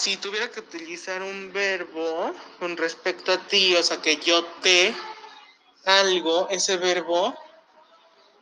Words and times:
si 0.00 0.16
tuviera 0.16 0.50
que 0.50 0.60
utilizar 0.60 1.20
un 1.20 1.52
verbo 1.52 2.32
con 2.58 2.74
respecto 2.78 3.32
a 3.32 3.38
ti, 3.48 3.76
o 3.76 3.82
sea, 3.82 4.00
que 4.00 4.16
yo 4.16 4.42
te 4.62 4.94
algo, 5.84 6.48
ese 6.48 6.78
verbo 6.78 7.34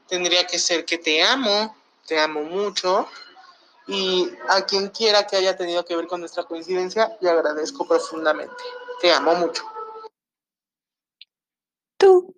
tendría 0.07 0.47
que 0.47 0.61
ser 0.61 0.85
que 0.85 0.99
te 0.99 1.21
amo, 1.21 1.77
te 2.07 2.21
amo 2.21 2.45
mucho. 2.45 3.09
Y 3.89 4.31
a 4.49 4.67
quien 4.67 4.91
quiera 4.91 5.27
que 5.27 5.35
haya 5.35 5.57
tenido 5.57 5.85
que 5.85 5.97
ver 5.97 6.07
con 6.07 6.21
nuestra 6.21 6.45
coincidencia, 6.45 7.17
le 7.21 7.31
agradezco 7.31 7.89
profundamente. 7.89 8.63
Te 9.01 9.13
amo 9.13 9.35
mucho. 9.35 9.65
Tú. 11.97 12.38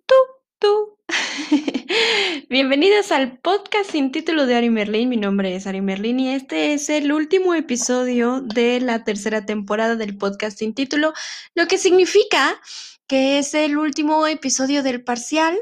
Bienvenidos 2.51 3.13
al 3.13 3.37
podcast 3.37 3.91
sin 3.91 4.11
título 4.11 4.45
de 4.45 4.55
Ari 4.55 4.69
Merlin. 4.69 5.07
Mi 5.07 5.15
nombre 5.15 5.55
es 5.55 5.67
Ari 5.67 5.79
Merlin 5.79 6.19
y 6.19 6.35
este 6.35 6.73
es 6.73 6.89
el 6.89 7.13
último 7.13 7.53
episodio 7.55 8.41
de 8.41 8.81
la 8.81 9.05
tercera 9.05 9.45
temporada 9.45 9.95
del 9.95 10.17
podcast 10.17 10.59
sin 10.59 10.73
título, 10.73 11.13
lo 11.55 11.67
que 11.67 11.77
significa 11.77 12.59
que 13.07 13.37
es 13.37 13.53
el 13.53 13.77
último 13.77 14.27
episodio 14.27 14.83
del 14.83 15.01
parcial. 15.01 15.57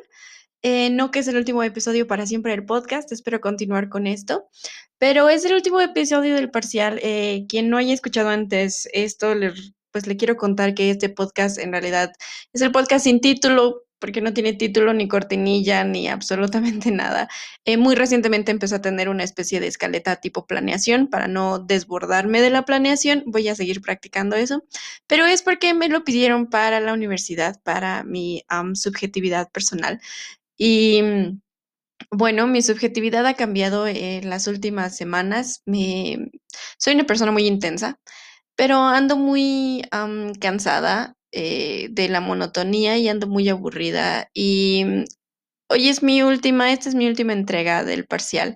Eh, 0.63 0.89
no 0.89 1.11
que 1.11 1.19
es 1.19 1.27
el 1.27 1.37
último 1.37 1.61
episodio 1.61 2.07
para 2.07 2.25
siempre 2.25 2.53
del 2.53 2.65
podcast, 2.65 3.11
espero 3.11 3.39
continuar 3.39 3.89
con 3.89 4.07
esto, 4.07 4.49
pero 4.97 5.29
es 5.29 5.45
el 5.45 5.53
último 5.53 5.79
episodio 5.81 6.33
del 6.33 6.49
parcial. 6.49 6.99
Eh, 7.03 7.45
quien 7.47 7.69
no 7.69 7.77
haya 7.77 7.93
escuchado 7.93 8.29
antes 8.29 8.89
esto, 8.93 9.35
pues 9.91 10.07
le 10.07 10.17
quiero 10.17 10.37
contar 10.37 10.73
que 10.73 10.89
este 10.89 11.09
podcast 11.09 11.59
en 11.59 11.71
realidad 11.71 12.11
es 12.51 12.63
el 12.63 12.71
podcast 12.71 13.03
sin 13.03 13.21
título 13.21 13.83
porque 13.99 14.21
no 14.21 14.33
tiene 14.33 14.53
título 14.53 14.93
ni 14.93 15.07
cortinilla 15.07 15.83
ni 15.83 16.07
absolutamente 16.07 16.91
nada. 16.91 17.29
Eh, 17.65 17.77
muy 17.77 17.95
recientemente 17.95 18.51
empezó 18.51 18.75
a 18.75 18.81
tener 18.81 19.09
una 19.09 19.23
especie 19.23 19.59
de 19.59 19.67
escaleta 19.67 20.15
tipo 20.17 20.47
planeación 20.47 21.07
para 21.07 21.27
no 21.27 21.59
desbordarme 21.59 22.41
de 22.41 22.49
la 22.49 22.65
planeación. 22.65 23.23
Voy 23.27 23.47
a 23.47 23.55
seguir 23.55 23.81
practicando 23.81 24.35
eso, 24.35 24.63
pero 25.07 25.25
es 25.25 25.41
porque 25.41 25.73
me 25.73 25.89
lo 25.89 26.03
pidieron 26.03 26.47
para 26.49 26.79
la 26.79 26.93
universidad, 26.93 27.61
para 27.63 28.03
mi 28.03 28.43
subjetividad 28.73 29.51
personal. 29.51 29.99
Y 30.57 31.01
mm, 31.01 31.41
bueno, 32.11 32.47
mi 32.47 32.61
subjetividad 32.61 33.25
ha 33.25 33.35
cambiado 33.35 33.87
en 33.87 34.29
las 34.29 34.47
últimas 34.47 34.95
semanas. 34.97 35.61
Me, 35.65 36.31
soy 36.77 36.95
una 36.95 37.05
persona 37.05 37.31
muy 37.31 37.45
intensa, 37.47 37.99
pero 38.55 38.77
ando 38.79 39.17
muy 39.17 39.83
cansada 40.39 41.15
eh, 41.31 41.89
de 41.91 42.09
la 42.09 42.21
monotonía 42.21 42.97
y 42.97 43.07
ando 43.09 43.27
muy 43.27 43.49
aburrida. 43.49 44.29
Y 44.33 44.83
mm, 44.85 45.03
hoy 45.69 45.89
es 45.89 46.03
mi 46.03 46.23
última, 46.23 46.71
esta 46.71 46.89
es 46.89 46.95
mi 46.95 47.07
última 47.07 47.33
entrega 47.33 47.83
del 47.83 48.05
parcial. 48.05 48.55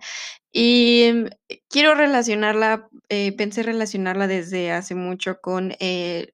Y 0.52 1.11
mm, 1.13 1.27
quiero 1.69 1.95
relacionarla, 1.95 2.89
eh, 3.09 3.33
pensé 3.38 3.63
relacionarla 3.63 4.27
desde 4.27 4.71
hace 4.71 4.95
mucho 4.95 5.39
con, 5.41 5.75
eh, 5.79 6.33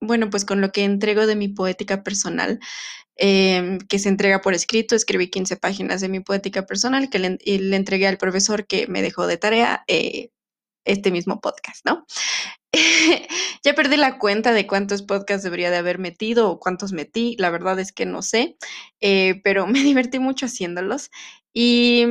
bueno, 0.00 0.30
pues 0.30 0.44
con 0.44 0.60
lo 0.60 0.72
que 0.72 0.84
entrego 0.84 1.26
de 1.26 1.36
mi 1.36 1.48
poética 1.48 2.02
personal, 2.04 2.60
em, 3.16 3.78
que 3.80 3.98
se 3.98 4.08
entrega 4.08 4.40
por 4.42 4.54
escrito. 4.54 4.94
Escribí 4.96 5.30
15 5.30 5.56
páginas 5.56 6.00
de 6.00 6.08
mi 6.08 6.20
poética 6.20 6.66
personal 6.66 7.10
que 7.10 7.18
le, 7.18 7.38
le 7.44 7.76
entregué 7.76 8.06
al 8.08 8.18
profesor 8.18 8.66
que 8.66 8.86
me 8.88 9.02
dejó 9.02 9.26
de 9.26 9.36
tarea 9.38 9.84
este 10.84 11.10
mismo 11.10 11.40
podcast, 11.40 11.84
¿no? 11.86 12.06
ya 13.64 13.74
perdí 13.74 13.96
la 13.96 14.18
cuenta 14.18 14.52
de 14.52 14.66
cuántos 14.66 15.02
podcasts 15.02 15.42
debería 15.42 15.70
de 15.70 15.78
haber 15.78 15.98
metido 15.98 16.50
o 16.50 16.60
cuántos 16.60 16.92
metí, 16.92 17.36
la 17.38 17.50
verdad 17.50 17.78
es 17.80 17.92
que 17.92 18.06
no 18.06 18.22
sé, 18.22 18.56
eh, 19.00 19.40
pero 19.42 19.66
me 19.66 19.80
divertí 19.80 20.18
mucho 20.18 20.46
haciéndolos. 20.46 21.10
Y 21.52 22.06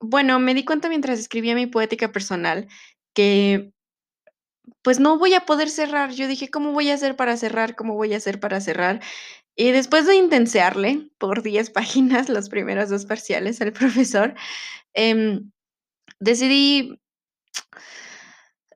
bueno, 0.00 0.38
me 0.38 0.54
di 0.54 0.64
cuenta 0.64 0.88
mientras 0.88 1.18
escribía 1.18 1.54
mi 1.54 1.66
poética 1.66 2.12
personal 2.12 2.68
que 3.14 3.72
pues 4.82 5.00
no 5.00 5.18
voy 5.18 5.34
a 5.34 5.46
poder 5.46 5.70
cerrar. 5.70 6.12
Yo 6.12 6.28
dije, 6.28 6.50
¿cómo 6.50 6.72
voy 6.72 6.90
a 6.90 6.94
hacer 6.94 7.16
para 7.16 7.36
cerrar? 7.36 7.76
¿Cómo 7.76 7.94
voy 7.94 8.14
a 8.14 8.18
hacer 8.18 8.40
para 8.40 8.60
cerrar? 8.60 9.00
Y 9.56 9.72
después 9.72 10.06
de 10.06 10.16
intensearle 10.16 11.08
por 11.18 11.42
10 11.42 11.70
páginas 11.72 12.28
los 12.28 12.48
primeros 12.48 12.90
dos 12.90 13.06
parciales 13.06 13.60
al 13.60 13.72
profesor, 13.72 14.34
em, 14.94 15.50
decidí 16.20 17.00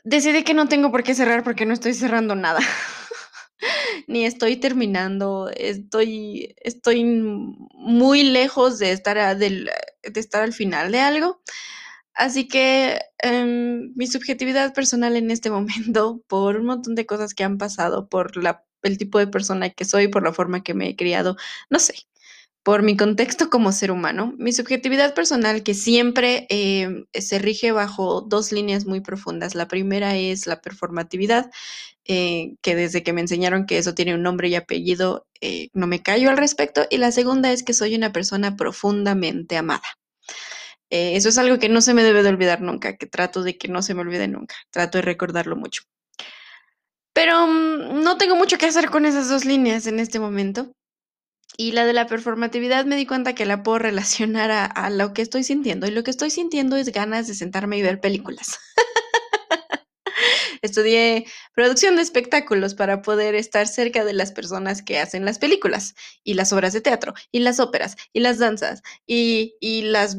Decidí 0.04 0.44
que 0.44 0.54
no 0.54 0.68
tengo 0.68 0.90
por 0.90 1.02
qué 1.02 1.14
cerrar 1.14 1.44
porque 1.44 1.66
no 1.66 1.74
estoy 1.74 1.94
cerrando 1.94 2.34
nada. 2.34 2.60
Ni 4.06 4.24
estoy 4.24 4.56
terminando. 4.56 5.50
Estoy, 5.54 6.54
estoy 6.58 7.04
muy 7.04 8.22
lejos 8.22 8.78
de 8.78 8.92
estar, 8.92 9.36
de 9.36 9.70
estar 10.02 10.42
al 10.42 10.52
final 10.52 10.90
de 10.92 11.00
algo. 11.00 11.40
Así 12.14 12.48
que 12.48 13.00
em, 13.22 13.92
mi 13.96 14.06
subjetividad 14.06 14.74
personal 14.74 15.16
en 15.16 15.30
este 15.30 15.50
momento, 15.50 16.22
por 16.28 16.56
un 16.56 16.66
montón 16.66 16.94
de 16.94 17.06
cosas 17.06 17.34
que 17.34 17.44
han 17.44 17.58
pasado, 17.58 18.08
por 18.08 18.36
la, 18.42 18.64
el 18.82 18.98
tipo 18.98 19.18
de 19.18 19.26
persona 19.26 19.70
que 19.70 19.84
soy, 19.84 20.08
por 20.08 20.22
la 20.22 20.32
forma 20.32 20.62
que 20.62 20.74
me 20.74 20.90
he 20.90 20.96
criado, 20.96 21.36
no 21.70 21.78
sé, 21.78 21.94
por 22.62 22.82
mi 22.82 22.96
contexto 22.96 23.48
como 23.48 23.72
ser 23.72 23.90
humano, 23.90 24.34
mi 24.38 24.52
subjetividad 24.52 25.14
personal 25.14 25.62
que 25.62 25.74
siempre 25.74 26.46
em, 26.50 27.06
se 27.14 27.38
rige 27.38 27.72
bajo 27.72 28.20
dos 28.20 28.52
líneas 28.52 28.84
muy 28.84 29.00
profundas. 29.00 29.54
La 29.54 29.68
primera 29.68 30.16
es 30.16 30.46
la 30.46 30.60
performatividad, 30.60 31.50
eh, 32.04 32.54
que 32.62 32.76
desde 32.76 33.02
que 33.02 33.12
me 33.12 33.22
enseñaron 33.22 33.66
que 33.66 33.78
eso 33.78 33.94
tiene 33.94 34.14
un 34.14 34.22
nombre 34.22 34.48
y 34.48 34.56
apellido, 34.56 35.26
eh, 35.40 35.68
no 35.72 35.86
me 35.86 36.02
callo 36.02 36.30
al 36.30 36.36
respecto. 36.36 36.86
Y 36.90 36.98
la 36.98 37.12
segunda 37.12 37.50
es 37.52 37.62
que 37.62 37.72
soy 37.72 37.94
una 37.94 38.12
persona 38.12 38.56
profundamente 38.56 39.56
amada. 39.56 39.82
Eh, 40.90 41.16
eso 41.16 41.28
es 41.28 41.38
algo 41.38 41.58
que 41.58 41.68
no 41.68 41.80
se 41.80 41.94
me 41.94 42.02
debe 42.02 42.22
de 42.22 42.30
olvidar 42.30 42.60
nunca, 42.60 42.96
que 42.96 43.06
trato 43.06 43.42
de 43.42 43.56
que 43.56 43.68
no 43.68 43.80
se 43.82 43.94
me 43.94 44.00
olvide 44.02 44.28
nunca, 44.28 44.56
trato 44.70 44.98
de 44.98 45.02
recordarlo 45.02 45.56
mucho. 45.56 45.84
Pero 47.12 47.46
mm, 47.46 48.02
no 48.02 48.16
tengo 48.18 48.36
mucho 48.36 48.58
que 48.58 48.66
hacer 48.66 48.90
con 48.90 49.06
esas 49.06 49.28
dos 49.28 49.44
líneas 49.44 49.86
en 49.86 50.00
este 50.00 50.18
momento. 50.18 50.72
Y 51.56 51.72
la 51.72 51.84
de 51.84 51.92
la 51.92 52.06
performatividad 52.06 52.84
me 52.84 52.96
di 52.96 53.06
cuenta 53.06 53.34
que 53.34 53.44
la 53.44 53.62
puedo 53.62 53.78
relacionar 53.78 54.50
a, 54.50 54.90
lo 54.90 55.12
que 55.12 55.22
estoy 55.22 55.44
sintiendo. 55.44 55.86
Y 55.86 55.90
lo 55.90 56.02
que 56.02 56.10
estoy 56.10 56.30
sintiendo 56.30 56.76
es 56.76 56.90
ganas 56.92 57.26
de 57.26 57.34
sentarme 57.34 57.78
y 57.78 57.82
ver 57.82 58.00
películas. 58.00 58.58
Estudié 60.62 61.26
producción 61.54 61.96
de 61.96 62.02
espectáculos 62.02 62.74
para 62.74 63.02
poder 63.02 63.34
estar 63.34 63.66
cerca 63.66 64.04
de 64.04 64.12
las 64.12 64.32
personas 64.32 64.82
que 64.82 64.98
hacen 64.98 65.24
las 65.24 65.38
películas 65.38 65.94
y 66.22 66.34
las 66.34 66.52
obras 66.52 66.72
de 66.72 66.82
teatro 66.82 67.14
y 67.32 67.40
las 67.40 67.60
óperas 67.60 67.96
y 68.12 68.20
las 68.20 68.38
danzas 68.38 68.82
y, 69.06 69.54
y 69.60 69.82
las, 69.82 70.18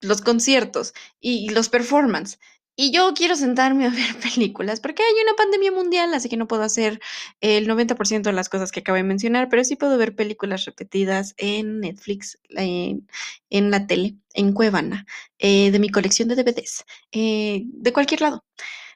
los 0.00 0.20
conciertos 0.20 0.94
y 1.20 1.50
los 1.50 1.68
performances. 1.68 2.40
Y 2.80 2.92
yo 2.92 3.12
quiero 3.12 3.34
sentarme 3.34 3.86
a 3.86 3.90
ver 3.90 4.14
películas 4.22 4.78
porque 4.78 5.02
hay 5.02 5.22
una 5.24 5.34
pandemia 5.34 5.72
mundial, 5.72 6.14
así 6.14 6.28
que 6.28 6.36
no 6.36 6.46
puedo 6.46 6.62
hacer 6.62 7.00
el 7.40 7.66
90% 7.66 8.22
de 8.22 8.32
las 8.32 8.48
cosas 8.48 8.70
que 8.70 8.80
acabo 8.80 8.94
de 8.94 9.02
mencionar, 9.02 9.48
pero 9.48 9.64
sí 9.64 9.74
puedo 9.74 9.98
ver 9.98 10.14
películas 10.14 10.64
repetidas 10.64 11.34
en 11.38 11.80
Netflix, 11.80 12.38
en, 12.50 13.02
la 13.50 13.88
tele, 13.88 14.14
en 14.32 14.52
Cuevana, 14.52 15.06
eh, 15.40 15.72
de 15.72 15.78
mi 15.80 15.88
colección 15.88 16.28
de 16.28 16.36
DVDs, 16.36 16.84
eh, 17.10 17.62
de 17.64 17.92
cualquier 17.92 18.20
lado. 18.20 18.44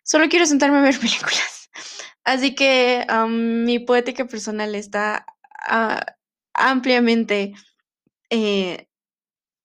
Solo 0.04 0.28
quiero 0.28 0.47
sentarme 0.47 0.78
a 0.78 0.82
ver 0.82 0.99
películas. 1.00 1.69
Así 2.22 2.54
que 2.54 3.04
mi 3.28 3.81
poética 3.81 4.26
personal 4.26 4.76
está 4.76 5.26
ah, 5.59 6.06
ampliamente 6.54 7.53
eh, 8.31 8.87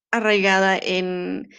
arraigada 0.09 0.75
en 0.75 1.49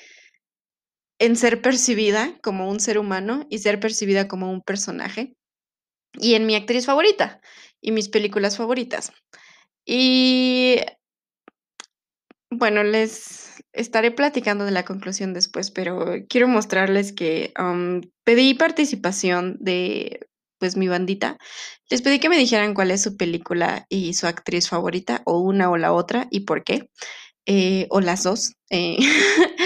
en 1.19 1.37
ser 1.37 1.63
percibida 1.63 2.39
como 2.43 2.69
un 2.69 2.81
ser 2.81 2.99
humano 2.99 3.47
y 3.51 3.59
ser 3.59 3.81
percibida 3.81 4.29
como 4.29 4.51
un 4.51 4.63
personaje. 4.63 5.35
Y 6.15 6.35
en 6.35 6.47
mi 6.47 6.55
actriz 6.55 6.87
favorita 6.87 7.41
y 7.81 7.93
mis 7.93 8.09
películas 8.09 8.57
favoritas. 8.57 9.13
Y 9.85 10.81
bueno, 12.51 12.83
les 12.83 13.63
estaré 13.73 14.11
platicando 14.11 14.65
de 14.65 14.71
la 14.71 14.85
conclusión 14.85 15.35
después, 15.35 15.71
pero 15.71 16.07
quiero 16.29 16.49
mostrarles 16.49 17.13
que 17.13 17.53
pedí 18.25 18.55
participación 18.55 19.57
de 19.61 20.21
pues 20.59 20.77
mi 20.77 20.89
bandita. 20.89 21.39
Les 21.89 22.03
pedí 22.03 22.19
que 22.19 22.29
me 22.29 22.39
dijeran 22.39 22.75
cuál 22.75 22.91
es 22.91 23.03
su 23.03 23.17
película 23.17 23.87
y 23.89 24.15
su 24.15 24.27
actriz 24.27 24.69
favorita, 24.69 25.23
o 25.25 25.39
una 25.39 25.71
o 25.71 25.77
la 25.77 25.93
otra, 25.93 26.27
y 26.31 26.41
por 26.41 26.65
qué. 26.65 26.91
Eh, 27.47 27.87
o 27.91 28.01
las 28.01 28.25
dos. 28.25 28.55
Eh, 28.71 28.99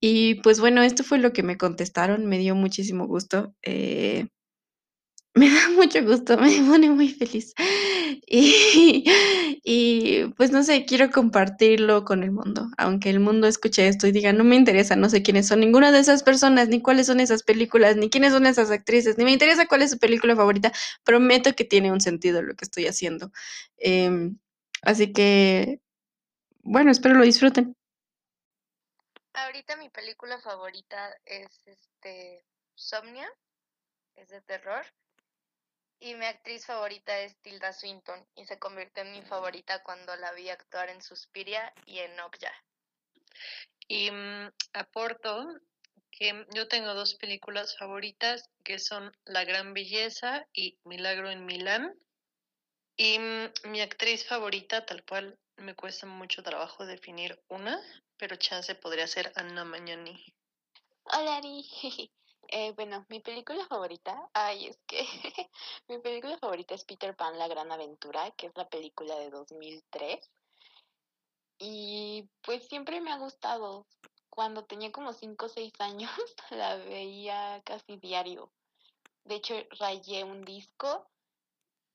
y 0.00 0.36
pues 0.36 0.60
bueno, 0.60 0.82
esto 0.82 1.04
fue 1.04 1.18
lo 1.18 1.32
que 1.32 1.42
me 1.42 1.58
contestaron, 1.58 2.26
me 2.26 2.38
dio 2.38 2.54
muchísimo 2.54 3.06
gusto. 3.06 3.54
Eh, 3.62 4.28
me 5.34 5.50
da 5.50 5.68
mucho 5.70 6.02
gusto, 6.04 6.38
me 6.38 6.50
pone 6.62 6.90
muy 6.90 7.08
feliz. 7.08 7.54
Y, 8.26 9.04
y, 9.64 10.26
pues 10.36 10.50
no 10.52 10.62
sé, 10.62 10.84
quiero 10.86 11.10
compartirlo 11.10 12.04
con 12.04 12.22
el 12.22 12.30
mundo, 12.30 12.68
aunque 12.78 13.10
el 13.10 13.20
mundo 13.20 13.46
escuche 13.46 13.88
esto 13.88 14.06
y 14.06 14.12
diga, 14.12 14.32
no 14.32 14.44
me 14.44 14.56
interesa, 14.56 14.96
no 14.96 15.10
sé 15.10 15.22
quiénes 15.22 15.48
son 15.48 15.60
ninguna 15.60 15.92
de 15.92 15.98
esas 16.00 16.22
personas, 16.22 16.68
ni 16.68 16.80
cuáles 16.80 17.06
son 17.06 17.20
esas 17.20 17.42
películas, 17.42 17.96
ni 17.96 18.10
quiénes 18.10 18.32
son 18.32 18.46
esas 18.46 18.70
actrices, 18.70 19.18
ni 19.18 19.24
me 19.24 19.32
interesa 19.32 19.66
cuál 19.66 19.82
es 19.82 19.90
su 19.90 19.98
película 19.98 20.36
favorita, 20.36 20.72
prometo 21.04 21.54
que 21.54 21.64
tiene 21.64 21.92
un 21.92 22.00
sentido 22.00 22.42
lo 22.42 22.54
que 22.54 22.64
estoy 22.64 22.86
haciendo. 22.86 23.32
Em, 23.78 24.38
así 24.82 25.12
que 25.12 25.80
bueno, 26.64 26.90
espero 26.90 27.14
lo 27.16 27.24
disfruten. 27.24 27.76
Ahorita 29.34 29.76
mi 29.76 29.88
película 29.88 30.40
favorita 30.40 31.12
es 31.24 31.66
este 31.66 32.44
Somnia, 32.76 33.28
es 34.14 34.28
de 34.28 34.40
terror. 34.42 34.86
Y 35.98 36.14
mi 36.14 36.24
actriz 36.26 36.66
favorita 36.66 37.18
es 37.18 37.36
Tilda 37.40 37.72
Swinton 37.72 38.24
y 38.36 38.46
se 38.46 38.58
convirtió 38.58 39.02
en 39.02 39.12
mi 39.12 39.22
favorita 39.22 39.82
cuando 39.82 40.14
la 40.16 40.32
vi 40.32 40.50
actuar 40.50 40.88
en 40.88 41.02
Suspiria 41.02 41.72
y 41.86 41.98
en 41.98 42.18
Okja. 42.20 42.52
Y 43.88 44.10
mm, 44.10 44.52
aporto 44.72 45.46
que 46.12 46.46
yo 46.54 46.68
tengo 46.68 46.94
dos 46.94 47.16
películas 47.16 47.76
favoritas 47.76 48.48
que 48.62 48.78
son 48.78 49.16
La 49.24 49.44
Gran 49.44 49.74
Belleza 49.74 50.46
y 50.52 50.78
Milagro 50.84 51.30
en 51.30 51.44
Milán. 51.44 51.92
Y 52.96 53.18
mm, 53.18 53.70
mi 53.70 53.80
actriz 53.80 54.24
favorita, 54.26 54.86
tal 54.86 55.04
cual, 55.04 55.38
me 55.56 55.74
cuesta 55.74 56.06
mucho 56.06 56.42
trabajo 56.42 56.86
definir 56.86 57.42
una, 57.48 57.80
pero 58.18 58.36
chance 58.36 58.74
podría 58.74 59.06
ser 59.06 59.32
Anna 59.36 59.64
Magnani. 59.64 60.24
Hola, 61.04 61.36
Ari. 61.36 61.64
Eh, 62.48 62.72
bueno, 62.72 63.06
mi 63.08 63.20
película 63.20 63.66
favorita, 63.66 64.30
ay, 64.34 64.66
es 64.66 64.78
que 64.86 64.98
mi 65.88 65.98
película 65.98 66.38
favorita 66.38 66.74
es 66.74 66.84
Peter 66.84 67.16
Pan, 67.16 67.38
La 67.38 67.48
Gran 67.48 67.72
Aventura, 67.72 68.30
que 68.32 68.46
es 68.46 68.52
la 68.54 68.68
película 68.68 69.18
de 69.18 69.30
2003. 69.30 70.30
Y 71.58 72.28
pues 72.42 72.68
siempre 72.68 73.00
me 73.00 73.12
ha 73.12 73.18
gustado. 73.18 73.86
Cuando 74.28 74.64
tenía 74.64 74.92
como 74.92 75.12
5 75.12 75.46
o 75.46 75.48
6 75.48 75.72
años, 75.78 76.10
la 76.50 76.76
veía 76.76 77.62
casi 77.64 77.96
diario. 77.96 78.52
De 79.24 79.36
hecho, 79.36 79.54
rayé 79.80 80.22
un 80.22 80.44
disco, 80.44 81.08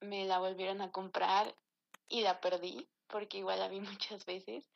me 0.02 0.26
la 0.26 0.40
volvieron 0.40 0.82
a 0.82 0.92
comprar 0.92 1.56
y 2.08 2.22
la 2.22 2.42
perdí, 2.42 2.90
porque 3.08 3.38
igual 3.38 3.60
la 3.60 3.68
vi 3.68 3.80
muchas 3.82 4.26
veces. 4.26 4.70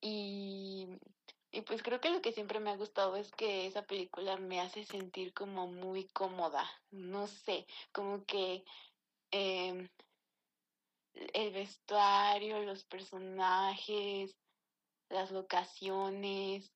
Y 0.00 0.98
y 1.52 1.62
pues 1.62 1.82
creo 1.82 2.00
que 2.00 2.10
lo 2.10 2.22
que 2.22 2.32
siempre 2.32 2.60
me 2.60 2.70
ha 2.70 2.76
gustado 2.76 3.16
es 3.16 3.32
que 3.32 3.66
esa 3.66 3.82
película 3.82 4.36
me 4.36 4.60
hace 4.60 4.84
sentir 4.84 5.34
como 5.34 5.66
muy 5.66 6.06
cómoda, 6.08 6.64
no 6.92 7.26
sé, 7.26 7.66
como 7.92 8.24
que 8.24 8.64
em, 9.32 9.88
el 11.14 11.52
vestuario, 11.52 12.60
los 12.60 12.84
personajes, 12.84 14.36
las 15.08 15.32
locaciones, 15.32 16.72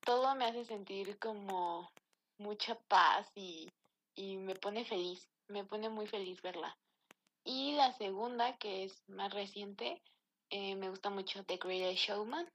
todo 0.00 0.34
me 0.34 0.44
hace 0.44 0.66
sentir 0.66 1.18
como 1.18 1.90
mucha 2.36 2.78
paz 2.88 3.30
y, 3.34 3.70
y 4.14 4.36
me 4.36 4.54
pone 4.54 4.84
feliz, 4.84 5.26
me 5.48 5.64
pone 5.64 5.88
muy 5.88 6.06
feliz 6.06 6.42
verla. 6.42 6.76
Y 7.42 7.72
la 7.72 7.92
segunda, 7.92 8.58
que 8.58 8.84
es 8.84 9.02
más 9.08 9.32
reciente, 9.32 10.02
eh, 10.50 10.74
me 10.76 10.90
gusta 10.90 11.10
mucho 11.10 11.44
The 11.44 11.56
Greatest 11.56 11.98
Showman. 11.98 12.50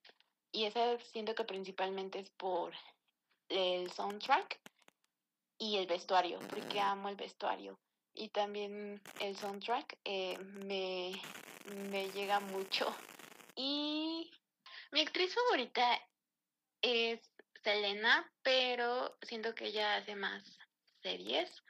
Y 0.52 0.66
esa 0.66 1.00
siento 1.00 1.34
que 1.36 1.46
principalmente 1.46 2.20
es 2.20 2.30
por 2.32 2.74
el 3.50 3.92
soundtrack 3.92 4.60
y 5.58 5.78
el 5.78 5.88
vestuario, 5.88 6.40
porque 6.50 6.80
amo 6.80 7.10
el 7.10 7.16
vestuario. 7.16 7.80
Y 8.14 8.30
también 8.30 9.02
el 9.20 9.36
soundtrack 9.36 9.98
eh, 10.04 10.38
me, 10.38 11.14
me 11.90 12.10
llega 12.12 12.40
mucho. 12.40 12.96
Y 13.56 14.32
mi 14.92 15.02
actriz 15.02 15.34
favorita 15.34 16.00
es 16.82 17.20
Selena, 17.64 18.32
pero 18.44 19.18
siento 19.22 19.56
que 19.56 19.68
ella 19.68 19.96
hace 19.96 20.16
más 20.16 20.44
series 21.02 21.64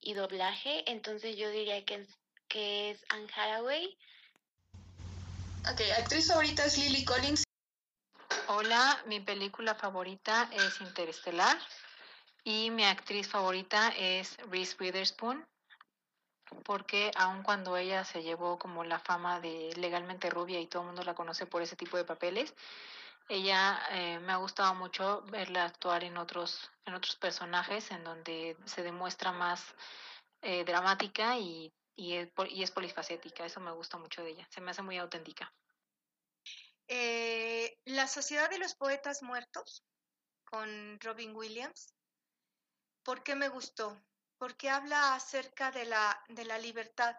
y 0.00 0.14
doblaje, 0.14 0.90
entonces 0.90 1.36
yo 1.36 1.48
diría 1.50 1.84
que 1.84 1.94
es, 1.94 2.08
que 2.48 2.90
es 2.90 3.04
Anne 3.08 3.28
Hathaway. 3.34 3.96
Ok, 5.72 5.80
actriz 5.98 6.28
favorita 6.28 6.66
es 6.66 6.76
Lily 6.76 7.06
Collins. 7.06 7.42
Hola, 8.48 9.02
mi 9.06 9.20
película 9.20 9.74
favorita 9.74 10.50
es 10.52 10.78
Interestelar 10.82 11.56
y 12.44 12.70
mi 12.70 12.84
actriz 12.84 13.28
favorita 13.28 13.88
es 13.96 14.36
Reese 14.50 14.76
Witherspoon 14.78 15.42
porque 16.64 17.10
aun 17.16 17.42
cuando 17.42 17.78
ella 17.78 18.04
se 18.04 18.22
llevó 18.22 18.58
como 18.58 18.84
la 18.84 18.98
fama 18.98 19.40
de 19.40 19.72
legalmente 19.76 20.28
rubia 20.28 20.60
y 20.60 20.66
todo 20.66 20.82
el 20.82 20.88
mundo 20.88 21.02
la 21.02 21.14
conoce 21.14 21.46
por 21.46 21.62
ese 21.62 21.76
tipo 21.76 21.96
de 21.96 22.04
papeles, 22.04 22.54
ella 23.30 23.80
eh, 23.90 24.18
me 24.18 24.32
ha 24.32 24.36
gustado 24.36 24.74
mucho 24.74 25.22
verla 25.30 25.64
actuar 25.64 26.04
en 26.04 26.18
otros 26.18 26.70
en 26.84 26.92
otros 26.92 27.16
personajes 27.16 27.90
en 27.90 28.04
donde 28.04 28.58
se 28.66 28.82
demuestra 28.82 29.32
más 29.32 29.74
eh, 30.42 30.62
dramática 30.64 31.38
y, 31.38 31.72
y, 31.96 32.14
es, 32.14 32.28
y 32.50 32.62
es 32.62 32.70
polifacética. 32.70 33.44
Eso 33.44 33.60
me 33.60 33.72
gusta 33.72 33.98
mucho 33.98 34.22
de 34.22 34.30
ella. 34.30 34.48
Se 34.50 34.60
me 34.60 34.70
hace 34.70 34.82
muy 34.82 34.98
auténtica. 34.98 35.52
Eh, 36.88 37.78
la 37.84 38.06
Sociedad 38.06 38.50
de 38.50 38.58
los 38.58 38.74
Poetas 38.74 39.22
Muertos 39.22 39.84
con 40.44 41.00
Robin 41.00 41.34
Williams. 41.34 41.94
¿Por 43.02 43.22
qué 43.22 43.34
me 43.34 43.48
gustó? 43.48 44.02
Porque 44.38 44.68
habla 44.68 45.14
acerca 45.14 45.70
de 45.70 45.84
la, 45.84 46.22
de 46.28 46.44
la 46.44 46.58
libertad, 46.58 47.16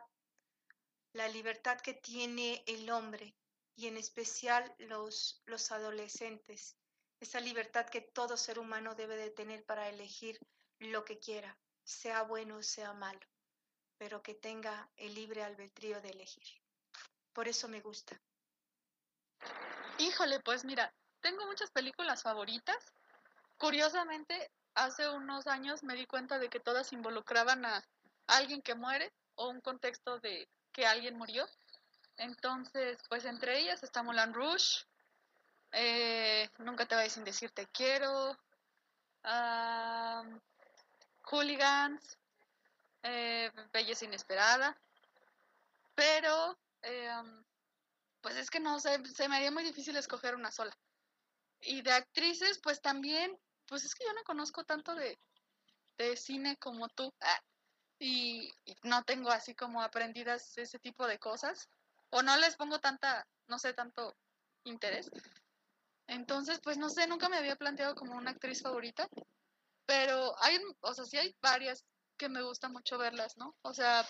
la 1.13 1.27
libertad 1.27 1.79
que 1.79 1.93
tiene 1.93 2.63
el 2.67 2.89
hombre 2.89 3.35
y 3.75 3.87
en 3.87 3.97
especial 3.97 4.73
los, 4.79 5.41
los 5.45 5.71
adolescentes, 5.71 6.77
esa 7.19 7.39
libertad 7.39 7.87
que 7.87 8.01
todo 8.01 8.37
ser 8.37 8.59
humano 8.59 8.95
debe 8.95 9.15
de 9.17 9.31
tener 9.31 9.65
para 9.65 9.89
elegir 9.89 10.39
lo 10.79 11.03
que 11.05 11.19
quiera, 11.19 11.57
sea 11.83 12.23
bueno 12.23 12.57
o 12.57 12.63
sea 12.63 12.93
malo, 12.93 13.19
pero 13.97 14.21
que 14.21 14.35
tenga 14.35 14.89
el 14.97 15.13
libre 15.13 15.43
albedrío 15.43 16.01
de 16.01 16.09
elegir. 16.09 16.47
Por 17.33 17.47
eso 17.47 17.67
me 17.67 17.81
gusta. 17.81 18.19
Híjole, 19.97 20.39
pues 20.41 20.65
mira, 20.65 20.93
tengo 21.21 21.45
muchas 21.45 21.71
películas 21.71 22.23
favoritas. 22.23 22.93
Curiosamente, 23.57 24.51
hace 24.73 25.09
unos 25.09 25.47
años 25.47 25.83
me 25.83 25.95
di 25.95 26.05
cuenta 26.05 26.39
de 26.39 26.49
que 26.49 26.59
todas 26.59 26.93
involucraban 26.93 27.65
a 27.65 27.83
alguien 28.27 28.61
que 28.61 28.75
muere 28.75 29.11
o 29.35 29.49
un 29.49 29.61
contexto 29.61 30.19
de 30.19 30.47
que 30.71 30.85
alguien 30.85 31.17
murió. 31.17 31.45
Entonces, 32.17 32.99
pues 33.09 33.25
entre 33.25 33.59
ellas 33.59 33.83
está 33.83 34.03
Moulin 34.03 34.33
Rouge, 34.33 34.85
eh, 35.71 36.49
Nunca 36.59 36.85
te 36.85 36.95
vayas 36.95 37.13
sin 37.13 37.25
decir 37.25 37.51
te 37.51 37.67
quiero, 37.67 38.37
Hooligans, 41.23 42.17
eh, 43.05 43.51
Belleza 43.71 44.05
Inesperada, 44.05 44.75
pero 45.93 46.57
eh, 46.81 47.09
pues 48.21 48.35
es 48.35 48.49
que 48.49 48.59
no 48.59 48.79
sé, 48.79 48.99
se 49.05 49.29
me 49.29 49.35
haría 49.35 49.51
muy 49.51 49.63
difícil 49.63 49.95
escoger 49.95 50.35
una 50.35 50.51
sola. 50.51 50.75
Y 51.61 51.83
de 51.83 51.91
actrices, 51.91 52.59
pues 52.61 52.81
también, 52.81 53.37
pues 53.67 53.85
es 53.85 53.93
que 53.93 54.05
yo 54.05 54.13
no 54.13 54.23
conozco 54.23 54.63
tanto 54.63 54.95
de, 54.95 55.17
cine 56.17 56.57
como 56.57 56.89
tú. 56.89 57.13
Ah, 57.21 57.39
y, 57.99 58.51
no 58.83 59.03
tengo 59.03 59.29
así 59.29 59.53
como 59.53 59.81
aprendidas 59.81 60.57
ese 60.57 60.79
tipo 60.79 61.07
de 61.07 61.19
cosas. 61.19 61.69
O 62.09 62.23
no 62.23 62.35
les 62.37 62.55
pongo 62.55 62.79
tanta, 62.79 63.27
no 63.47 63.59
sé, 63.59 63.73
tanto 63.73 64.15
interés. 64.63 65.09
Entonces, 66.07 66.59
pues 66.63 66.77
no 66.77 66.89
sé, 66.89 67.07
nunca 67.07 67.29
me 67.29 67.37
había 67.37 67.55
planteado 67.55 67.93
como 67.95 68.15
una 68.15 68.31
actriz 68.31 68.61
favorita. 68.63 69.07
Pero 69.85 70.35
hay, 70.41 70.59
o 70.81 70.93
sea, 70.93 71.05
sí 71.05 71.17
hay 71.17 71.35
varias 71.41 71.85
que 72.17 72.29
me 72.29 72.41
gusta 72.41 72.69
mucho 72.69 72.97
verlas, 72.97 73.37
¿no? 73.37 73.55
O 73.61 73.73
sea, 73.73 74.05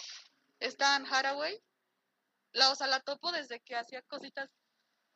está 0.60 0.96
Anne 0.96 1.08
Haraway, 1.10 1.62
la, 2.54 2.72
o 2.72 2.76
sea, 2.76 2.88
la 2.88 3.02
topo 3.02 3.32
desde 3.32 3.60
que 3.60 3.76
hacía 3.76 4.02
cositas 4.04 4.50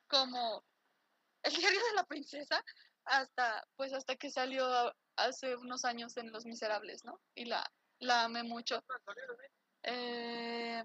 como 0.08 0.64
El 1.44 1.54
diario 1.54 1.80
de 1.86 1.94
la 1.94 2.04
princesa 2.04 2.64
hasta, 3.06 3.66
pues 3.76 3.94
hasta 3.94 4.16
que 4.16 4.30
salió 4.30 4.94
hace 5.16 5.56
unos 5.56 5.86
años 5.86 6.18
en 6.18 6.32
Los 6.32 6.46
Miserables, 6.46 7.06
¿no? 7.06 7.20
Y 7.34 7.46
la, 7.46 7.66
la 8.00 8.26
amé 8.26 8.44
mucho. 8.44 8.84
Eh, 9.84 10.84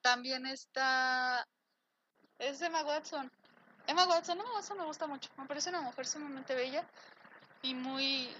también 0.00 0.46
está, 0.46 1.46
es 2.38 2.60
Emma 2.60 2.84
Watson. 2.84 3.30
Emma 3.86 4.06
Watson, 4.08 4.38
Emma 4.38 4.52
Watson 4.54 4.78
me 4.78 4.84
gusta 4.84 5.06
mucho. 5.06 5.30
Me 5.36 5.46
parece 5.46 5.70
una 5.70 5.80
mujer 5.80 6.06
sumamente 6.06 6.54
bella 6.54 6.86
y 7.62 7.74
muy, 7.74 8.34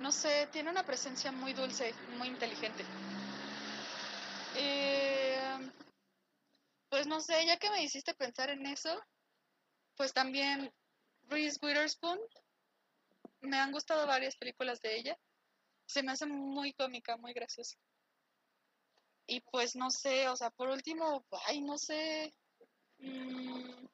no 0.00 0.12
sé, 0.12 0.48
tiene 0.52 0.70
una 0.70 0.82
presencia 0.82 1.32
muy 1.32 1.52
dulce, 1.52 1.94
muy 2.18 2.28
inteligente. 2.28 2.84
Eh, 4.56 5.70
pues 6.88 7.06
no 7.06 7.20
sé, 7.20 7.44
ya 7.46 7.56
que 7.56 7.70
me 7.70 7.82
hiciste 7.82 8.14
pensar 8.14 8.50
en 8.50 8.66
eso, 8.66 9.02
pues 9.96 10.12
también 10.12 10.72
Reese 11.28 11.58
Witherspoon, 11.62 12.18
me 13.40 13.58
han 13.58 13.72
gustado 13.72 14.06
varias 14.06 14.36
películas 14.36 14.80
de 14.80 14.96
ella, 14.96 15.18
se 15.86 16.02
me 16.02 16.12
hace 16.12 16.26
muy 16.26 16.72
cómica, 16.72 17.16
muy 17.16 17.32
graciosa. 17.32 17.76
Y 19.26 19.40
pues 19.40 19.74
no 19.74 19.90
sé, 19.90 20.28
o 20.28 20.36
sea, 20.36 20.50
por 20.50 20.68
último, 20.68 21.24
ay, 21.46 21.62
no 21.62 21.78
sé. 21.78 22.32
Mm, 22.98 23.86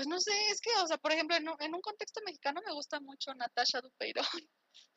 pues 0.00 0.08
no 0.08 0.18
sé, 0.18 0.32
es 0.48 0.62
que, 0.62 0.70
o 0.82 0.86
sea, 0.86 0.96
por 0.96 1.12
ejemplo, 1.12 1.36
en 1.36 1.74
un, 1.74 1.82
contexto 1.82 2.22
mexicano 2.24 2.62
me 2.64 2.72
gusta 2.72 3.00
mucho 3.00 3.34
Natasha 3.34 3.82
Dupeirón 3.82 4.24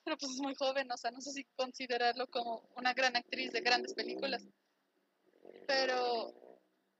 pero 0.06 0.18
pues 0.18 0.32
es 0.32 0.40
muy 0.40 0.56
joven, 0.56 0.90
o 0.90 0.96
sea, 0.96 1.12
no 1.12 1.20
sé 1.20 1.32
si 1.32 1.44
considerarlo 1.58 2.26
como 2.28 2.70
una 2.78 2.94
gran 2.94 3.14
actriz 3.18 3.52
de 3.52 3.60
grandes 3.60 3.94
películas. 3.94 4.48
Pero, 5.68 6.34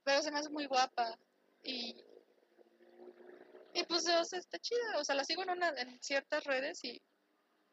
pero 0.02 0.20
se 0.20 0.30
me 0.30 0.38
hace 0.38 0.50
muy 0.50 0.66
guapa 0.66 1.18
y, 1.62 2.04
y 3.72 3.84
pues, 3.84 4.06
o 4.06 4.24
sea, 4.26 4.38
está 4.38 4.58
chida, 4.58 4.98
o 4.98 5.04
sea, 5.04 5.14
la 5.14 5.24
sigo 5.24 5.42
en, 5.42 5.50
una, 5.52 5.70
en 5.70 5.98
ciertas 6.02 6.44
redes 6.44 6.84
y, 6.84 7.00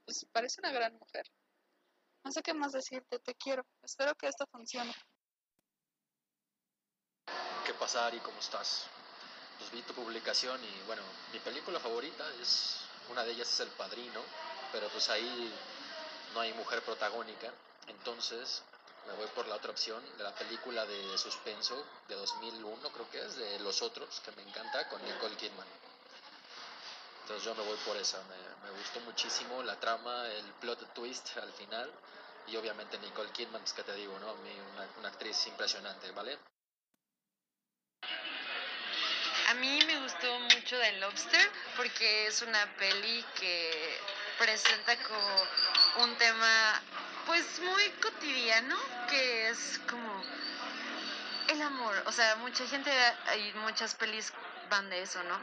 pues 0.06 0.26
parece 0.32 0.62
una 0.62 0.72
gran 0.72 0.98
mujer. 0.98 1.26
No 2.24 2.32
sé 2.32 2.42
qué 2.42 2.54
más 2.54 2.72
decirte, 2.72 3.20
te 3.20 3.36
quiero. 3.36 3.66
Espero 3.84 4.16
que 4.16 4.28
esto 4.28 4.48
funcione. 4.48 4.94
¿Qué 7.66 7.74
pasa, 7.74 8.08
Ari? 8.08 8.20
¿Cómo 8.20 8.40
estás? 8.40 8.90
Pues 9.62 9.74
vi 9.74 9.82
tu 9.84 9.94
publicación 9.94 10.60
y 10.64 10.82
bueno, 10.88 11.04
mi 11.32 11.38
película 11.38 11.80
favorita 11.80 12.26
es, 12.42 12.78
una 13.12 13.24
de 13.24 13.32
ellas 13.34 13.48
es 13.48 13.60
El 13.60 13.68
Padrino, 13.70 14.20
pero 14.72 14.90
pues 14.90 15.08
ahí 15.12 15.54
no 16.34 16.40
hay 16.40 16.52
mujer 16.54 16.82
protagónica, 16.82 17.52
entonces 17.86 18.64
me 19.06 19.14
voy 19.14 19.28
por 19.36 19.48
la 19.48 19.56
otra 19.58 19.70
opción 19.70 20.02
de 20.18 20.24
la 20.24 20.34
película 20.34 20.84
de 20.88 21.16
suspenso 21.16 21.86
de 22.08 22.16
2001, 22.16 22.90
creo 22.90 23.10
que 23.12 23.24
es, 23.24 23.36
de 23.36 23.60
Los 23.60 23.84
Otros, 23.84 24.20
que 24.26 24.32
me 24.32 24.42
encanta, 24.50 24.88
con 24.90 25.00
Nicole 25.06 25.36
Kidman. 25.36 25.68
Entonces 27.22 27.46
yo 27.46 27.54
me 27.54 27.62
voy 27.64 27.78
por 27.86 27.96
esa, 27.98 28.18
me, 28.24 28.68
me 28.72 28.78
gustó 28.80 29.00
muchísimo 29.02 29.62
la 29.62 29.80
trama, 29.80 30.28
el 30.28 30.46
plot 30.54 30.92
twist 30.96 31.38
al 31.38 31.54
final 31.54 31.88
y 32.48 32.56
obviamente 32.58 32.98
Nicole 32.98 33.30
Kidman, 33.30 33.64
es 33.64 33.74
que 33.74 33.84
te 33.84 33.94
digo, 33.94 34.18
¿no? 34.18 34.34
Mi- 34.38 34.60
Una, 34.74 34.88
una 34.98 35.10
actriz 35.10 35.46
impresionante, 35.46 36.10
¿vale? 36.14 36.40
A 39.51 39.51
mí 39.62 39.80
me 39.86 40.00
gustó 40.00 40.40
mucho 40.40 40.76
The 40.80 40.94
Lobster 40.94 41.52
porque 41.78 42.26
es 42.26 42.42
una 42.42 42.66
peli 42.78 43.24
que 43.40 44.00
presenta 44.40 44.96
como 45.04 46.04
un 46.04 46.18
tema 46.18 46.82
pues 47.28 47.60
muy 47.60 47.84
cotidiano 48.02 48.76
que 49.08 49.50
es 49.50 49.80
como 49.88 50.24
el 51.50 51.62
amor. 51.62 51.94
O 52.08 52.12
sea, 52.12 52.38
mucha 52.38 52.66
gente 52.66 52.90
y 53.38 53.54
muchas 53.60 53.94
pelis 53.94 54.34
van 54.72 54.90
de 54.90 55.04
eso, 55.04 55.22
¿no? 55.26 55.40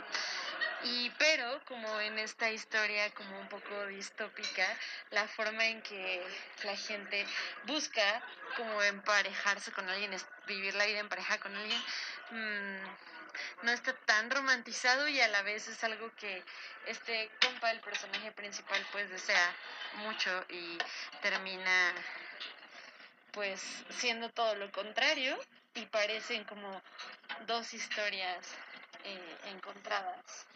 Y 0.82 1.10
pero 1.10 1.60
como 1.66 2.00
en 2.00 2.18
esta 2.18 2.50
historia 2.50 3.14
como 3.14 3.38
un 3.38 3.48
poco 3.48 3.86
distópica, 3.86 4.66
la 5.12 5.28
forma 5.28 5.64
en 5.64 5.80
que 5.82 6.26
la 6.64 6.76
gente 6.76 7.24
busca 7.66 8.20
como 8.56 8.82
emparejarse 8.82 9.70
con 9.70 9.88
alguien, 9.88 10.10
vivir 10.48 10.74
la 10.74 10.86
vida 10.86 10.98
en 10.98 11.08
con 11.08 11.54
alguien, 11.54 11.82
mm, 12.30 13.17
no 13.62 13.72
está 13.72 13.92
tan 13.92 14.30
romantizado 14.30 15.08
y 15.08 15.20
a 15.20 15.28
la 15.28 15.42
vez 15.42 15.68
es 15.68 15.82
algo 15.84 16.10
que 16.16 16.42
este 16.86 17.30
compa, 17.40 17.70
el 17.70 17.80
personaje 17.80 18.32
principal, 18.32 18.84
pues 18.92 19.10
desea 19.10 19.54
mucho 19.96 20.44
y 20.48 20.78
termina 21.22 21.94
pues 23.32 23.84
siendo 23.90 24.30
todo 24.30 24.54
lo 24.54 24.70
contrario 24.72 25.38
y 25.74 25.86
parecen 25.86 26.44
como 26.44 26.82
dos 27.46 27.72
historias 27.74 28.46
eh, 29.04 29.36
encontradas 29.46 30.46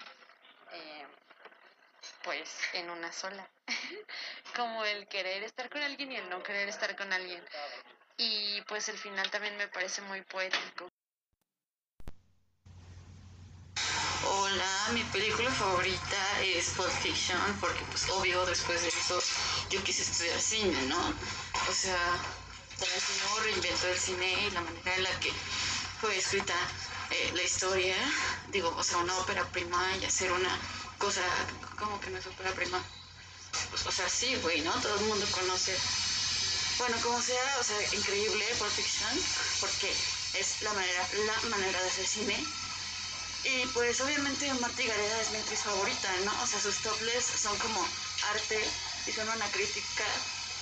eh, 0.72 1.06
pues 2.22 2.58
en 2.72 2.90
una 2.90 3.12
sola. 3.12 3.48
Como 4.56 4.84
el 4.84 5.06
querer 5.08 5.42
estar 5.42 5.68
con 5.70 5.82
alguien 5.82 6.12
y 6.12 6.16
el 6.16 6.28
no 6.28 6.42
querer 6.42 6.68
estar 6.68 6.96
con 6.96 7.12
alguien. 7.12 7.44
Y 8.16 8.60
pues 8.62 8.88
el 8.88 8.98
final 8.98 9.30
también 9.30 9.56
me 9.56 9.68
parece 9.68 10.02
muy 10.02 10.22
poético 10.22 10.90
Hola, 14.34 14.88
mi 14.94 15.04
película 15.04 15.50
favorita 15.50 16.40
es 16.40 16.70
Pulp 16.70 16.88
Fiction 16.88 17.38
porque 17.60 17.84
pues 17.90 18.08
obvio 18.08 18.46
después 18.46 18.80
de 18.80 18.88
eso 18.88 19.22
yo 19.68 19.84
quise 19.84 20.00
estudiar 20.00 20.40
cine, 20.40 20.86
¿no? 20.86 20.98
O 21.68 21.74
sea, 21.74 22.18
Tarantino 22.78 23.40
reinventó 23.44 23.88
el 23.88 23.98
cine 23.98 24.46
y 24.46 24.50
la 24.52 24.62
manera 24.62 24.96
en 24.96 25.02
la 25.02 25.20
que 25.20 25.30
fue 26.00 26.16
escrita 26.16 26.54
eh, 27.10 27.32
la 27.34 27.42
historia, 27.42 27.94
digo, 28.48 28.74
o 28.74 28.82
sea, 28.82 28.98
una 28.98 29.14
ópera 29.18 29.44
prima 29.52 29.78
y 30.00 30.06
hacer 30.06 30.32
una 30.32 30.58
cosa 30.96 31.20
como 31.78 32.00
que 32.00 32.08
no 32.08 32.16
es 32.16 32.26
ópera 32.26 32.52
prima. 32.52 32.82
Pues, 33.68 33.84
o 33.84 33.92
sea, 33.92 34.08
sí, 34.08 34.34
güey, 34.36 34.62
¿no? 34.62 34.72
Todo 34.80 34.98
el 34.98 35.04
mundo 35.04 35.26
conoce. 35.32 35.76
Bueno, 36.78 36.96
como 37.02 37.20
sea, 37.20 37.58
o 37.60 37.62
sea, 37.62 37.76
increíble 37.92 38.46
Pulp 38.58 38.70
Fiction 38.70 39.12
porque 39.60 39.90
es 39.90 40.62
la 40.62 40.72
manera, 40.72 41.06
la 41.26 41.48
manera 41.50 41.82
de 41.82 41.88
hacer 41.88 42.06
cine 42.06 42.61
y 43.44 43.66
pues 43.68 44.00
obviamente 44.00 44.52
Marta 44.54 44.82
Gareda 44.82 45.20
es 45.20 45.30
mi 45.30 45.38
actriz 45.38 45.60
favorita, 45.60 46.08
¿no? 46.24 46.42
O 46.42 46.46
sea, 46.46 46.60
sus 46.60 46.80
topless 46.80 47.24
son 47.24 47.56
como 47.58 47.86
arte 48.30 48.58
y 49.06 49.12
son 49.12 49.28
una 49.28 49.50
crítica 49.50 50.04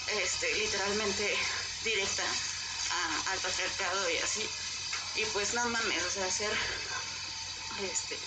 este, 0.08 0.54
literalmente 0.56 1.36
directa 1.84 2.24
a- 2.92 3.32
al 3.32 3.38
patriarcado 3.40 4.10
y 4.10 4.16
así. 4.18 4.48
Y 5.16 5.24
pues 5.26 5.54
no 5.54 5.68
mames, 5.68 6.04
o 6.04 6.10
sea, 6.10 6.26
hacer 6.26 6.50
este, 7.82 8.18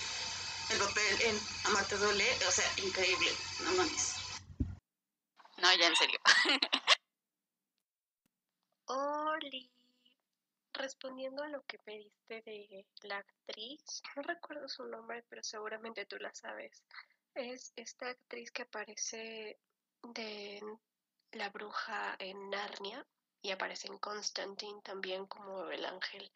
el 0.70 0.78
papel 0.78 1.20
en 1.22 1.40
Amarte 1.64 1.96
Duele, 1.96 2.26
o 2.46 2.50
sea, 2.50 2.64
increíble, 2.76 3.30
no 3.64 3.72
mames. 3.72 4.14
No, 5.58 5.74
ya 5.76 5.86
en 5.88 5.96
serio. 5.96 6.20
Oli, 8.88 9.70
respondiendo 10.74 11.42
a 11.42 11.48
lo 11.48 11.62
que 11.62 11.78
pediste 11.78 12.42
de 12.42 12.86
la 13.02 13.18
actriz, 13.18 14.02
no 14.16 14.22
recuerdo 14.22 14.68
su 14.68 14.84
nombre, 14.84 15.24
pero 15.28 15.42
seguramente 15.42 16.06
tú 16.06 16.16
la 16.18 16.34
sabes. 16.34 16.82
Es 17.34 17.72
esta 17.76 18.08
actriz 18.08 18.50
que 18.50 18.62
aparece 18.62 19.58
de 20.02 20.62
la 21.32 21.48
bruja 21.50 22.16
en 22.18 22.50
Narnia 22.50 23.06
y 23.42 23.50
aparece 23.50 23.88
en 23.88 23.98
Constantine 23.98 24.80
también 24.82 25.26
como 25.26 25.70
el 25.70 25.84
ángel. 25.84 26.30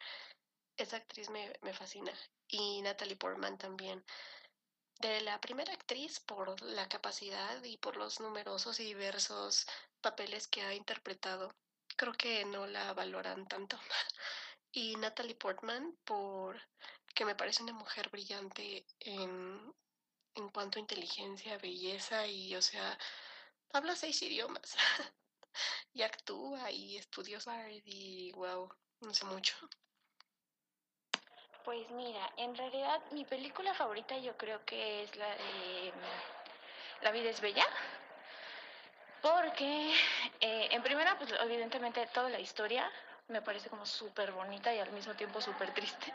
Esa 0.77 0.97
actriz 0.97 1.29
me, 1.29 1.53
me 1.61 1.73
fascina. 1.73 2.11
Y 2.47 2.81
Natalie 2.81 3.15
Portman 3.15 3.57
también. 3.57 4.03
De 4.99 5.21
la 5.21 5.39
primera 5.39 5.71
actriz 5.73 6.19
por 6.19 6.61
la 6.61 6.89
capacidad 6.89 7.63
y 7.63 7.77
por 7.77 7.95
los 7.95 8.19
numerosos 8.19 8.79
y 8.79 8.85
diversos 8.85 9.65
papeles 10.01 10.47
que 10.47 10.61
ha 10.61 10.73
interpretado 10.73 11.55
creo 11.99 12.13
que 12.13 12.45
no 12.45 12.65
la 12.65 12.93
valoran 12.93 13.45
tanto. 13.47 13.77
Y 14.71 14.95
Natalie 14.97 15.33
Portman, 15.33 15.97
por 16.05 16.61
que 17.15 17.25
me 17.25 17.33
parece 17.33 17.63
una 17.63 17.73
mujer 17.73 18.07
brillante 18.09 18.85
en, 18.99 19.73
en 20.35 20.49
cuanto 20.49 20.77
a 20.77 20.81
inteligencia, 20.81 21.57
belleza 21.57 22.27
y, 22.27 22.55
o 22.55 22.61
sea, 22.61 22.95
habla 23.73 23.95
seis 23.95 24.21
idiomas. 24.21 24.77
y 25.93 26.03
actúa 26.03 26.69
y 26.71 26.97
estudiosa 26.97 27.67
y, 27.83 28.31
wow, 28.33 28.71
no 29.01 29.13
sé 29.13 29.25
mucho. 29.25 29.55
Pues 31.65 31.89
mira, 31.89 32.31
en 32.37 32.55
realidad 32.55 33.01
mi 33.11 33.25
película 33.25 33.73
favorita 33.73 34.17
yo 34.19 34.37
creo 34.37 34.63
que 34.65 35.03
es 35.03 35.15
la 35.15 35.29
de 35.35 35.93
La 37.01 37.11
vida 37.11 37.31
es 37.31 37.41
bella. 37.41 37.65
Porque, 39.21 39.93
eh, 40.39 40.67
en 40.71 40.81
primera, 40.81 41.17
pues 41.17 41.33
evidentemente 41.41 42.05
toda 42.13 42.29
la 42.29 42.39
historia 42.39 42.89
me 43.27 43.41
parece 43.41 43.69
como 43.69 43.85
súper 43.85 44.31
bonita 44.31 44.73
y 44.73 44.79
al 44.79 44.91
mismo 44.91 45.13
tiempo 45.13 45.41
súper 45.41 45.73
triste. 45.73 46.13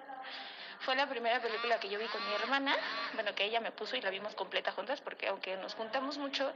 Fue 0.80 0.96
la 0.96 1.08
primera 1.08 1.40
película 1.40 1.78
que 1.78 1.88
yo 1.88 1.98
vi 1.98 2.06
con 2.06 2.26
mi 2.28 2.34
hermana, 2.34 2.76
bueno, 3.14 3.34
que 3.34 3.44
ella 3.44 3.60
me 3.60 3.70
puso 3.72 3.96
y 3.96 4.00
la 4.00 4.10
vimos 4.10 4.34
completa 4.34 4.72
juntas, 4.72 5.00
porque 5.00 5.28
aunque 5.28 5.56
nos 5.56 5.74
juntamos 5.74 6.18
mucho, 6.18 6.52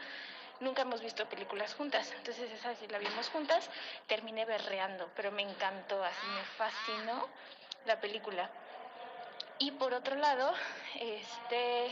nunca 0.60 0.82
hemos 0.82 1.00
visto 1.00 1.24
películas 1.26 1.74
juntas. 1.74 2.12
Entonces 2.18 2.50
esa 2.50 2.74
sí 2.74 2.86
la 2.88 2.98
vimos 2.98 3.28
juntas, 3.28 3.70
terminé 4.06 4.44
berreando, 4.44 5.08
pero 5.14 5.30
me 5.30 5.42
encantó, 5.42 6.02
así 6.02 6.26
me 6.34 6.42
fascinó 6.56 7.28
la 7.86 8.00
película. 8.00 8.50
Y 9.58 9.72
por 9.72 9.94
otro 9.94 10.16
lado, 10.16 10.52
este, 11.00 11.90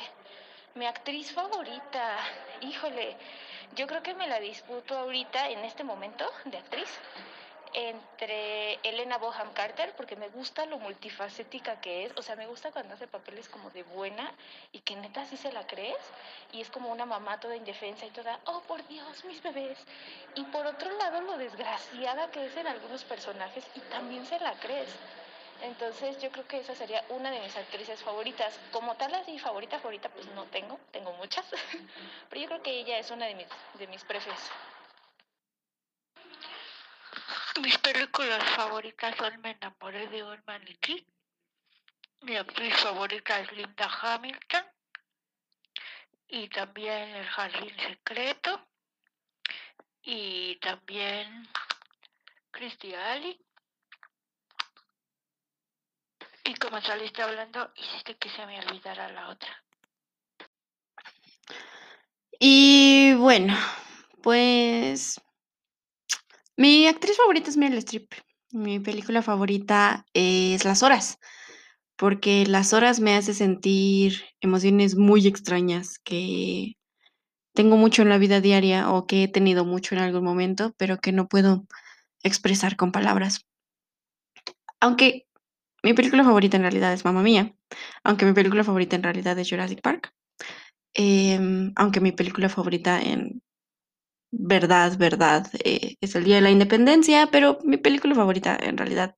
mi 0.75 0.87
actriz 0.87 1.33
favorita, 1.33 2.19
híjole, 2.61 3.17
yo 3.75 3.87
creo 3.87 4.03
que 4.03 4.15
me 4.15 4.29
la 4.29 4.41
disputo 4.41 4.97
ahorita 4.97 5.51
en 5.51 5.61
este 5.61 5.85
momento 5.85 6.25
de 6.45 6.59
actriz 6.59 6.89
entre 7.73 8.79
Elena 8.83 9.19
Boham 9.19 9.53
Carter 9.53 9.93
porque 9.97 10.17
me 10.17 10.29
gusta 10.29 10.65
lo 10.65 10.79
multifacética 10.79 11.79
que 11.81 12.07
es, 12.07 12.13
o 12.17 12.23
sea, 12.23 12.35
me 12.35 12.47
gusta 12.47 12.71
cuando 12.73 12.95
hace 12.95 13.07
papeles 13.07 13.49
como 13.51 13.69
de 13.71 13.83
buena 13.83 14.33
y 14.73 14.81
que 14.81 14.97
neta 14.97 15.27
sí 15.27 15.37
se 15.37 15.53
la 15.53 15.67
crees 15.67 15.99
y 16.53 16.63
es 16.63 16.71
como 16.71 16.91
una 16.91 17.05
mamá 17.05 17.39
toda 17.39 17.55
indefensa 17.55 18.07
y 18.07 18.11
toda, 18.11 18.41
oh 18.47 18.61
por 18.63 18.87
Dios, 18.89 19.25
mis 19.25 19.43
bebés. 19.43 19.79
Y 20.35 20.45
por 20.45 20.67
otro 20.67 20.91
lado 20.97 21.21
lo 21.21 21.37
desgraciada 21.37 22.31
que 22.31 22.47
es 22.47 22.57
en 22.57 22.67
algunos 22.67 23.05
personajes 23.05 23.65
y 23.75 23.81
también 23.81 24.25
se 24.25 24.39
la 24.41 24.53
crees. 24.55 24.89
Entonces 25.63 26.21
yo 26.21 26.31
creo 26.31 26.47
que 26.47 26.59
esa 26.59 26.75
sería 26.75 27.05
una 27.09 27.31
de 27.31 27.41
mis 27.41 27.57
actrices 27.57 28.03
favoritas. 28.03 28.59
Como 28.73 28.95
tal 28.97 29.15
así 29.15 29.39
favorita 29.39 29.79
favorita 29.79 30.09
pues 30.11 30.27
no 30.29 30.45
tengo, 30.45 30.79
tengo 30.91 31.13
muchas, 31.15 31.47
pero 32.29 32.41
yo 32.41 32.49
creo 32.49 32.63
que 32.63 32.81
ella 32.81 32.99
es 32.99 33.11
una 33.11 33.27
de 33.27 33.35
mis 33.35 33.49
de 33.75 33.87
mis 33.87 34.05
prefes. 34.05 34.51
Mis 37.61 37.79
películas 37.79 38.45
favoritas 38.55 39.17
son 39.17 39.41
Me 39.41 39.53
enamoré 39.53 40.07
de 40.09 40.23
un 40.23 40.43
maniquí. 40.47 41.07
Mi 42.21 42.37
actriz 42.37 42.75
favorita 42.77 43.41
es 43.41 43.51
Linda 43.53 43.89
Hamilton. 44.03 44.65
Y 46.29 46.49
también 46.49 47.15
El 47.15 47.27
Jardín 47.27 47.75
Secreto. 47.79 48.69
Y 50.03 50.57
también 50.57 51.49
Christy 52.51 52.95
Ali. 52.95 53.46
Y 56.49 56.55
como 56.55 56.81
saliste 56.81 57.23
hablando, 57.23 57.73
hiciste 57.77 58.17
que 58.17 58.31
se 58.31 58.47
me 58.47 58.61
olvidara 58.61 59.11
la 59.13 59.31
otra. 59.31 59.49
Y 62.39 63.15
bueno, 63.15 63.55
pues 64.23 65.21
mi 66.57 66.87
actriz 66.87 67.17
favorita 67.17 67.51
es 67.51 67.57
Meryl 67.57 67.79
Streep. 67.79 68.13
Mi 68.53 68.79
película 68.79 69.23
favorita 69.23 70.07
es 70.15 70.65
Las 70.65 70.85
Horas, 70.85 71.19
porque 71.97 72.47
Las 72.47 72.73
Horas 72.73 73.01
me 73.01 73.17
hace 73.17 73.35
sentir 73.35 74.25
emociones 74.41 74.95
muy 74.95 75.27
extrañas 75.27 75.99
que 75.99 76.77
tengo 77.55 77.77
mucho 77.77 78.03
en 78.03 78.09
la 78.09 78.19
vida 78.19 78.41
diaria 78.41 78.91
o 78.91 79.07
que 79.07 79.25
he 79.25 79.29
tenido 79.29 79.65
mucho 79.65 79.97
en 79.97 80.01
algún 80.03 80.23
momento, 80.23 80.75
pero 80.77 80.99
que 80.99 81.11
no 81.11 81.27
puedo 81.27 81.67
expresar 82.23 82.77
con 82.77 82.93
palabras. 82.93 83.47
Aunque 84.79 85.27
mi 85.87 85.95
película 85.95 86.25
favorita 86.25 86.57
en 86.57 86.65
realidad 86.65 86.93
es 86.93 87.05
Mamma 87.05 87.23
Mía, 87.23 87.55
aunque 88.03 88.25
mi 88.25 88.33
película 88.33 88.65
favorita 88.65 88.97
en 88.97 89.05
realidad 89.05 89.39
es 89.39 89.49
Jurassic 89.49 89.81
Park, 89.83 90.13
em, 90.95 91.73
aunque 91.77 92.01
mi 92.01 92.11
película 92.11 92.49
favorita 92.49 93.01
en 93.01 93.41
verdad, 94.33 94.99
verdad, 94.99 95.47
eh, 95.65 95.95
es 96.01 96.17
el 96.17 96.25
Día 96.25 96.37
de 96.37 96.41
la 96.41 96.51
Independencia, 96.51 97.29
pero 97.31 97.61
mi 97.63 97.77
película 97.77 98.17
favorita 98.17 98.59
en 98.61 98.77
realidad 98.77 99.15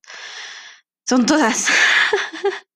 son 1.07 1.25
todas. 1.25 1.69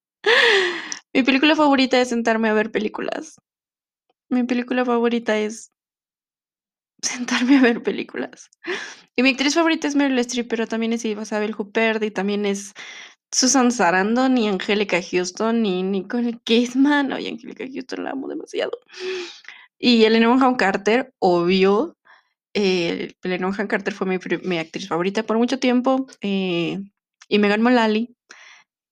mi 1.14 1.22
película 1.22 1.56
favorita 1.56 2.02
es 2.02 2.10
sentarme 2.10 2.50
a 2.50 2.54
ver 2.54 2.72
películas. 2.72 3.36
Mi 4.28 4.42
película 4.42 4.86
favorita 4.86 5.38
es 5.38 5.72
sentarme 7.04 7.58
a 7.58 7.62
ver 7.62 7.84
películas. 7.84 8.50
Y 9.16 9.22
mi 9.22 9.30
actriz 9.30 9.54
favorita 9.54 9.88
es 9.88 9.96
Meryl 9.96 10.18
Streep, 10.18 10.48
pero 10.48 10.66
también 10.66 10.94
es 10.94 11.06
Isabel 11.06 11.54
Huppert 11.56 12.02
y 12.02 12.10
también 12.10 12.48
es 12.48 12.74
Susan 13.34 13.72
Sarandon 13.72 14.38
y 14.38 14.48
Angélica 14.48 15.02
Houston 15.02 15.66
y 15.66 15.82
Nicole 15.82 16.40
Kidman. 16.44 17.12
Oye, 17.12 17.30
Angélica 17.30 17.66
Houston 17.66 18.04
la 18.04 18.12
amo 18.12 18.28
demasiado. 18.28 18.80
Y 19.80 20.04
Elena 20.06 20.28
Bonham 20.28 20.56
Carter, 20.56 21.14
obvio. 21.20 21.98
Eh, 22.54 23.16
Elena 23.24 23.48
Bonham 23.48 23.68
Carter 23.68 23.94
fue 23.94 24.06
mi, 24.08 24.20
mi, 24.44 24.60
actriz 24.60 24.88
favorita 24.88 25.24
por 25.24 25.38
mucho 25.38 25.60
tiempo. 25.60 26.06
Eh, 26.22 26.80
y 27.28 27.40
Megan 27.40 27.64
Mullally. 27.64 28.16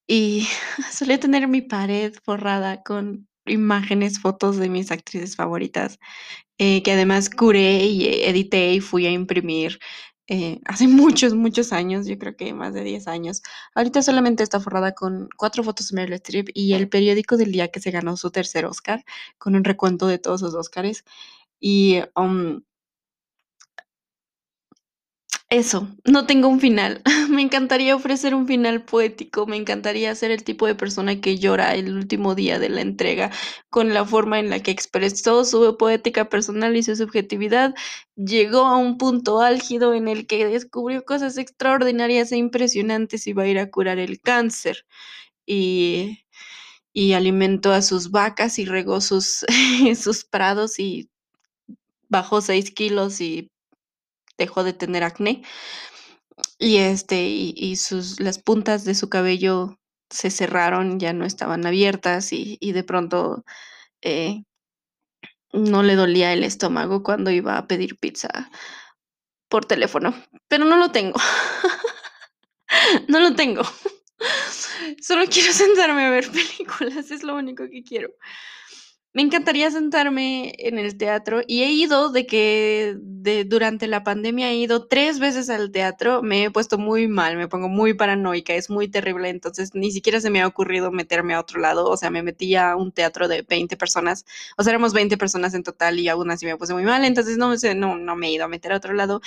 Y 0.08 0.48
solía 0.92 1.20
tener 1.20 1.48
mi 1.48 1.62
pared 1.62 2.14
forrada 2.24 2.82
con 2.82 3.28
imágenes, 3.46 4.20
fotos 4.20 4.58
de 4.58 4.70
mis 4.70 4.92
actrices 4.92 5.36
favoritas, 5.36 6.00
eh, 6.58 6.84
que 6.84 6.92
además 6.92 7.30
curé 7.30 7.86
y 7.86 8.24
edité 8.24 8.74
y 8.74 8.80
fui 8.80 9.06
a 9.06 9.12
imprimir 9.12 9.80
eh, 10.32 10.62
hace 10.66 10.88
muchos, 10.88 11.34
muchos 11.36 11.74
años, 11.74 12.08
yo 12.08 12.18
creo 12.18 12.36
que 12.38 12.54
más 12.54 12.74
de 12.74 12.84
10 12.84 13.08
años. 13.10 13.44
Ahorita 13.76 14.02
solamente 14.02 14.44
está 14.44 14.62
forrada 14.62 14.94
con 14.94 15.28
cuatro 15.38 15.62
fotos 15.64 15.90
de 15.90 15.96
Meryl 15.98 16.14
Streep 16.14 16.50
y 16.54 16.74
el 16.74 16.88
periódico 16.88 17.36
del 17.36 17.52
día 17.52 17.68
que 17.68 17.82
se 17.82 17.92
ganó 17.92 18.16
su 18.16 18.32
tercer 18.32 18.66
Oscar, 18.66 19.04
con 19.38 19.56
un 19.56 19.66
recuento 19.66 20.08
de 20.08 20.20
todos 20.20 20.40
sus 20.40 20.56
Oscars. 20.56 21.04
Y 21.60 22.00
um, 22.16 22.62
eso, 25.52 25.90
no 26.06 26.26
tengo 26.26 26.48
un 26.48 26.62
final. 26.62 27.02
Me 27.30 27.42
encantaría 27.42 27.94
ofrecer 27.96 28.34
un 28.34 28.48
final 28.48 28.86
poético, 28.86 29.46
me 29.46 29.58
encantaría 29.58 30.16
ser 30.16 30.32
el 30.32 30.44
tipo 30.46 30.66
de 30.66 30.76
persona 30.76 31.20
que 31.20 31.38
llora 31.38 31.76
el 31.76 31.94
último 31.94 32.36
día 32.36 32.58
de 32.58 32.70
la 32.70 32.82
entrega 32.82 33.32
con 33.70 33.94
la 33.94 34.06
forma 34.06 34.40
en 34.40 34.50
la 34.50 34.62
que 34.62 34.72
expresó 34.72 35.44
su 35.46 35.78
poética 35.78 36.30
personal 36.30 36.76
y 36.78 36.84
su 36.84 36.96
subjetividad. 36.96 37.76
Llegó 38.16 38.66
a 38.66 38.78
un 38.78 38.98
punto 38.98 39.42
álgido 39.42 39.94
en 39.94 40.08
el 40.08 40.26
que 40.26 40.46
descubrió 40.48 41.04
cosas 41.04 41.38
extraordinarias 41.38 42.32
e 42.32 42.38
impresionantes 42.38 43.28
y 43.28 43.34
va 43.34 43.44
a 43.44 43.48
ir 43.48 43.60
a 43.60 43.70
curar 43.70 44.00
el 44.00 44.22
cáncer. 44.22 44.86
Y, 45.46 46.26
y 46.94 47.14
alimentó 47.14 47.74
a 47.74 47.82
sus 47.82 48.12
vacas 48.12 48.58
y 48.60 48.66
regó 48.66 49.02
sus, 49.02 49.46
sus 50.02 50.24
prados 50.24 50.80
y 50.80 51.10
bajó 52.10 52.42
seis 52.42 52.72
kilos 52.72 53.22
y 53.22 53.52
dejó 54.42 54.64
de 54.64 54.74
tener 54.74 55.04
acné 55.04 55.44
y 56.60 56.78
este 56.78 57.28
y, 57.28 57.76
sus 57.76 58.20
las 58.20 58.40
puntas 58.40 58.86
de 58.86 58.96
su 58.96 59.10
cabello 59.10 59.80
se 60.10 60.30
cerraron, 60.32 61.00
ya 61.00 61.14
no 61.14 61.26
estaban 61.26 61.66
abiertas 61.66 62.34
y, 62.34 62.58
y 62.60 62.74
de 62.74 62.84
pronto 62.84 63.46
eh, 64.02 64.44
no 65.54 65.84
le 65.84 65.96
dolía 65.96 66.34
el 66.34 66.44
estómago 66.44 67.04
cuando 67.04 67.32
iba 67.32 67.58
a 67.58 67.68
pedir 67.68 67.98
pizza 67.98 68.50
por 69.50 69.66
teléfono, 69.66 70.14
pero 70.48 70.66
no 70.66 70.78
lo 70.78 70.92
tengo. 70.92 71.20
no 73.08 73.20
lo 73.20 73.36
tengo. 73.36 73.64
Solo 75.02 75.26
quiero 75.30 75.54
sentarme 75.54 76.06
a 76.06 76.10
ver 76.10 76.30
películas, 76.32 77.12
es 77.12 77.24
lo 77.24 77.36
único 77.36 77.70
que 77.70 77.84
quiero. 77.84 78.10
Me 79.14 79.22
encantaría 79.22 79.70
sentarme 79.70 80.54
en 80.58 80.80
el 80.80 80.98
teatro 80.98 81.42
y 81.46 81.64
he 81.64 81.72
ido 81.72 82.12
de 82.12 82.26
que 82.26 82.96
durante 83.46 83.88
la 83.88 84.06
pandemia 84.06 84.50
he 84.50 84.56
ido 84.56 84.88
tres 84.88 85.20
veces 85.20 85.50
al 85.50 85.70
teatro, 85.72 86.24
me 86.24 86.46
he 86.46 86.52
puesto 86.52 86.78
muy 86.78 87.10
mal, 87.10 87.36
me 87.36 87.50
pongo 87.50 87.68
muy 87.68 87.94
paranoica, 87.94 88.54
es 88.54 88.70
muy 88.70 88.88
terrible, 88.88 89.28
entonces 89.28 89.76
ni 89.76 89.92
siquiera 89.92 90.22
se 90.22 90.30
me 90.30 90.42
ha 90.42 90.48
ocurrido 90.48 90.92
meterme 90.92 91.34
a 91.34 91.42
otro 91.42 91.60
lado, 91.60 91.90
o 91.90 91.98
sea, 91.98 92.10
me 92.10 92.24
metí 92.24 92.56
a 92.56 92.78
un 92.78 92.94
teatro 92.94 93.28
de 93.28 93.42
20 93.42 93.76
personas, 93.76 94.26
o 94.58 94.64
sea, 94.64 94.72
éramos 94.72 94.94
20 94.94 95.18
personas 95.18 95.54
en 95.56 95.64
total 95.64 96.00
y 96.00 96.08
aún 96.08 96.32
así 96.32 96.46
me 96.46 96.56
puse 96.56 96.74
muy 96.74 96.84
mal, 96.84 97.04
entonces 97.04 97.38
no, 97.38 97.54
no, 97.76 97.98
no 97.98 98.16
me 98.16 98.28
he 98.28 98.32
ido 98.32 98.46
a 98.46 98.48
meter 98.48 98.72
a 98.72 98.78
otro 98.78 98.94
lado. 98.94 99.22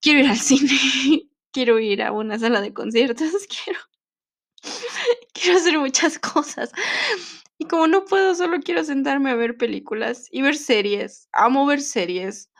Quiero 0.00 0.20
ir 0.20 0.28
al 0.30 0.38
cine, 0.38 1.28
quiero 1.52 1.78
ir 1.78 2.02
a 2.02 2.10
una 2.12 2.38
sala 2.38 2.62
de 2.62 2.72
conciertos, 2.72 3.32
quiero, 3.64 3.80
quiero 5.34 5.58
hacer 5.58 5.78
muchas 5.78 6.18
cosas. 6.18 6.70
Y 7.58 7.66
como 7.66 7.86
no 7.86 8.04
puedo, 8.04 8.34
solo 8.34 8.58
quiero 8.60 8.84
sentarme 8.84 9.30
a 9.30 9.36
ver 9.36 9.56
películas 9.56 10.28
y 10.30 10.42
ver 10.42 10.56
series. 10.56 11.28
Amo 11.32 11.66
ver 11.66 11.80
series. 11.80 12.50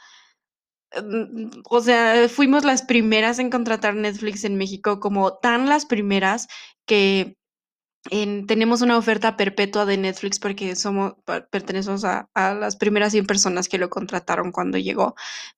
Mm, 1.02 1.50
o 1.68 1.80
sea, 1.80 2.28
fuimos 2.28 2.64
las 2.64 2.82
primeras 2.82 3.38
en 3.38 3.50
contratar 3.50 3.94
Netflix 3.94 4.44
en 4.44 4.56
México, 4.56 5.00
como 5.00 5.38
tan 5.38 5.68
las 5.68 5.86
primeras 5.86 6.46
que 6.86 7.36
en, 8.10 8.46
tenemos 8.46 8.82
una 8.82 8.98
oferta 8.98 9.36
perpetua 9.36 9.86
de 9.86 9.96
Netflix 9.96 10.38
porque 10.38 10.76
somos 10.76 11.14
pertenecemos 11.50 12.04
a, 12.04 12.28
a, 12.34 12.54
las 12.54 12.76
primeras 12.76 13.12
100 13.12 13.26
personas 13.26 13.68
que 13.68 13.78
lo 13.78 13.88
contrataron 13.90 14.52
cuando 14.52 14.78
llegó 14.78 15.14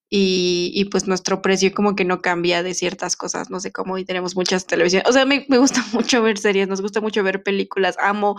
y, 0.08 0.70
y, 0.74 0.84
pues 0.86 1.08
nuestro 1.08 1.42
precio 1.42 1.72
como 1.74 1.96
que 1.96 2.04
no 2.04 2.22
cambia 2.22 2.62
de 2.62 2.74
ciertas 2.74 3.16
cosas, 3.16 3.50
no 3.50 3.58
sé 3.60 3.72
cómo, 3.72 3.98
y 3.98 4.04
tenemos 4.04 4.36
muchas 4.36 4.66
televisiones. 4.66 5.08
O 5.08 5.12
sea, 5.12 5.24
me, 5.26 5.44
me 5.48 5.58
gusta 5.58 5.84
mucho 5.92 6.22
ver 6.22 6.38
series, 6.38 6.68
nos 6.68 6.80
gusta 6.80 7.00
mucho 7.00 7.22
ver 7.22 7.42
películas, 7.42 7.96
amo 7.98 8.36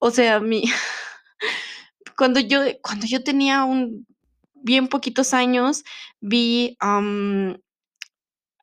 o 0.00 0.10
sea, 0.10 0.40
mi 0.40 0.64
cuando 2.16 2.40
yo 2.40 2.62
cuando 2.82 3.06
yo 3.06 3.22
tenía 3.22 3.64
un 3.64 4.06
bien 4.54 4.88
poquitos 4.88 5.32
años, 5.32 5.84
vi, 6.20 6.76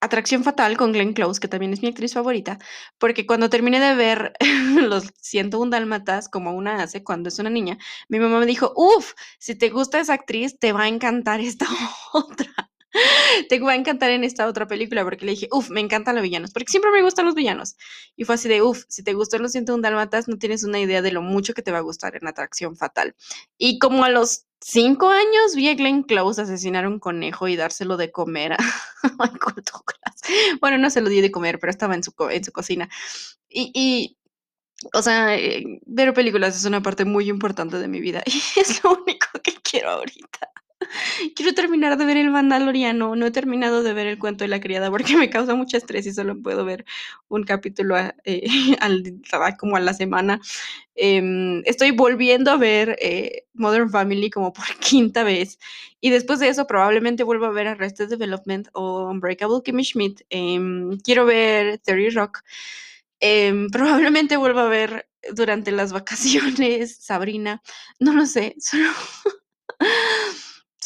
Atracción 0.07 0.43
Fatal 0.43 0.77
con 0.77 0.91
Glenn 0.93 1.13
Close, 1.13 1.39
que 1.39 1.47
también 1.47 1.73
es 1.73 1.81
mi 1.81 1.89
actriz 1.89 2.13
favorita, 2.13 2.59
porque 2.97 3.25
cuando 3.27 3.49
terminé 3.49 3.79
de 3.79 3.95
ver 3.95 4.33
los 4.89 5.05
101 5.21 5.69
dálmatas, 5.71 6.29
como 6.29 6.51
una 6.53 6.81
hace 6.83 7.03
cuando 7.03 7.29
es 7.29 7.39
una 7.39 7.49
niña, 7.51 7.77
mi 8.09 8.19
mamá 8.19 8.39
me 8.39 8.45
dijo: 8.47 8.73
"Uf, 8.75 9.13
si 9.39 9.55
te 9.55 9.69
gusta 9.69 9.99
esa 9.99 10.13
actriz, 10.15 10.59
te 10.59 10.73
va 10.73 10.83
a 10.83 10.87
encantar 10.89 11.39
esta 11.41 11.67
otra". 12.13 12.66
te 13.49 13.59
va 13.59 13.73
a 13.73 13.75
encantar 13.75 14.11
en 14.11 14.23
esta 14.23 14.47
otra 14.47 14.67
película, 14.67 15.03
porque 15.03 15.25
le 15.25 15.31
dije, 15.31 15.47
uff, 15.51 15.69
me 15.69 15.81
encantan 15.81 16.15
los 16.15 16.23
villanos, 16.23 16.51
porque 16.51 16.71
siempre 16.71 16.91
me 16.91 17.01
gustan 17.01 17.25
los 17.25 17.35
villanos. 17.35 17.75
Y 18.15 18.25
fue 18.25 18.35
así 18.35 18.49
de, 18.49 18.61
uff, 18.61 18.83
si 18.87 19.03
te 19.03 19.13
gustó 19.13 19.37
Los 19.39 19.51
101 19.51 19.81
Dálmatas, 19.81 20.27
no 20.27 20.37
tienes 20.37 20.63
una 20.63 20.79
idea 20.79 21.01
de 21.01 21.11
lo 21.11 21.21
mucho 21.21 21.53
que 21.53 21.61
te 21.61 21.71
va 21.71 21.79
a 21.79 21.81
gustar 21.81 22.15
en 22.15 22.27
Atracción 22.27 22.75
Fatal. 22.75 23.15
Y 23.57 23.79
como 23.79 24.03
a 24.03 24.09
los 24.09 24.45
cinco 24.61 25.09
años 25.09 25.55
vi 25.55 25.69
a 25.69 25.75
Glenn 25.75 26.03
Close 26.03 26.41
asesinar 26.41 26.85
a 26.85 26.89
un 26.89 26.99
conejo 26.99 27.47
y 27.47 27.55
dárselo 27.55 27.97
de 27.97 28.11
comer 28.11 28.53
a 28.53 28.57
Michael. 29.19 29.63
Bueno, 30.59 30.77
no 30.77 30.89
se 30.89 31.01
lo 31.01 31.09
di 31.09 31.21
de 31.21 31.31
comer, 31.31 31.59
pero 31.59 31.71
estaba 31.71 31.95
en 31.95 32.03
su, 32.03 32.13
en 32.29 32.43
su 32.43 32.51
cocina. 32.51 32.89
Y, 33.49 33.71
y 33.73 34.17
o 34.93 35.01
sea, 35.01 35.35
eh, 35.35 35.63
ver 35.85 36.13
películas 36.13 36.55
es 36.55 36.65
una 36.65 36.81
parte 36.81 37.05
muy 37.05 37.29
importante 37.29 37.79
de 37.79 37.87
mi 37.87 37.99
vida 37.99 38.23
y 38.25 38.59
es 38.59 38.83
lo 38.83 38.91
único 38.91 39.27
que 39.43 39.53
quiero 39.63 39.89
ahorita. 39.91 40.49
Quiero 41.35 41.53
terminar 41.53 41.97
de 41.97 42.05
ver 42.05 42.17
El 42.17 42.29
Mandaloriano. 42.29 43.15
No 43.15 43.25
he 43.25 43.31
terminado 43.31 43.83
de 43.83 43.93
ver 43.93 44.07
El 44.07 44.19
cuento 44.19 44.43
de 44.43 44.49
la 44.49 44.59
criada 44.59 44.89
porque 44.89 45.17
me 45.17 45.29
causa 45.29 45.55
mucho 45.55 45.77
estrés 45.77 46.05
y 46.07 46.13
solo 46.13 46.41
puedo 46.41 46.65
ver 46.65 46.85
un 47.27 47.43
capítulo 47.43 47.95
a, 47.95 48.15
eh, 48.23 48.47
al, 48.79 49.21
como 49.59 49.75
a 49.75 49.79
la 49.79 49.93
semana. 49.93 50.39
Eh, 50.95 51.61
estoy 51.65 51.91
volviendo 51.91 52.51
a 52.51 52.57
ver 52.57 52.97
eh, 53.01 53.43
Modern 53.53 53.89
Family 53.89 54.29
como 54.29 54.53
por 54.53 54.65
quinta 54.79 55.23
vez. 55.23 55.59
Y 55.99 56.09
después 56.09 56.39
de 56.39 56.49
eso 56.49 56.67
probablemente 56.67 57.23
vuelva 57.23 57.47
a 57.47 57.51
ver 57.51 57.67
Arrested 57.67 58.09
Development 58.09 58.67
o 58.73 59.09
Unbreakable 59.09 59.61
Kimmy 59.63 59.83
Schmidt. 59.83 60.21
Em, 60.29 60.97
quiero 60.99 61.25
ver 61.25 61.79
Terry 61.79 62.09
Rock. 62.09 62.43
Em, 63.19 63.69
probablemente 63.69 64.37
vuelva 64.37 64.65
a 64.65 64.69
ver 64.69 65.07
durante 65.33 65.71
las 65.71 65.91
vacaciones 65.91 66.97
Sabrina. 66.99 67.61
No 67.99 68.13
lo 68.13 68.25
sé. 68.25 68.55
Solo... 68.59 68.89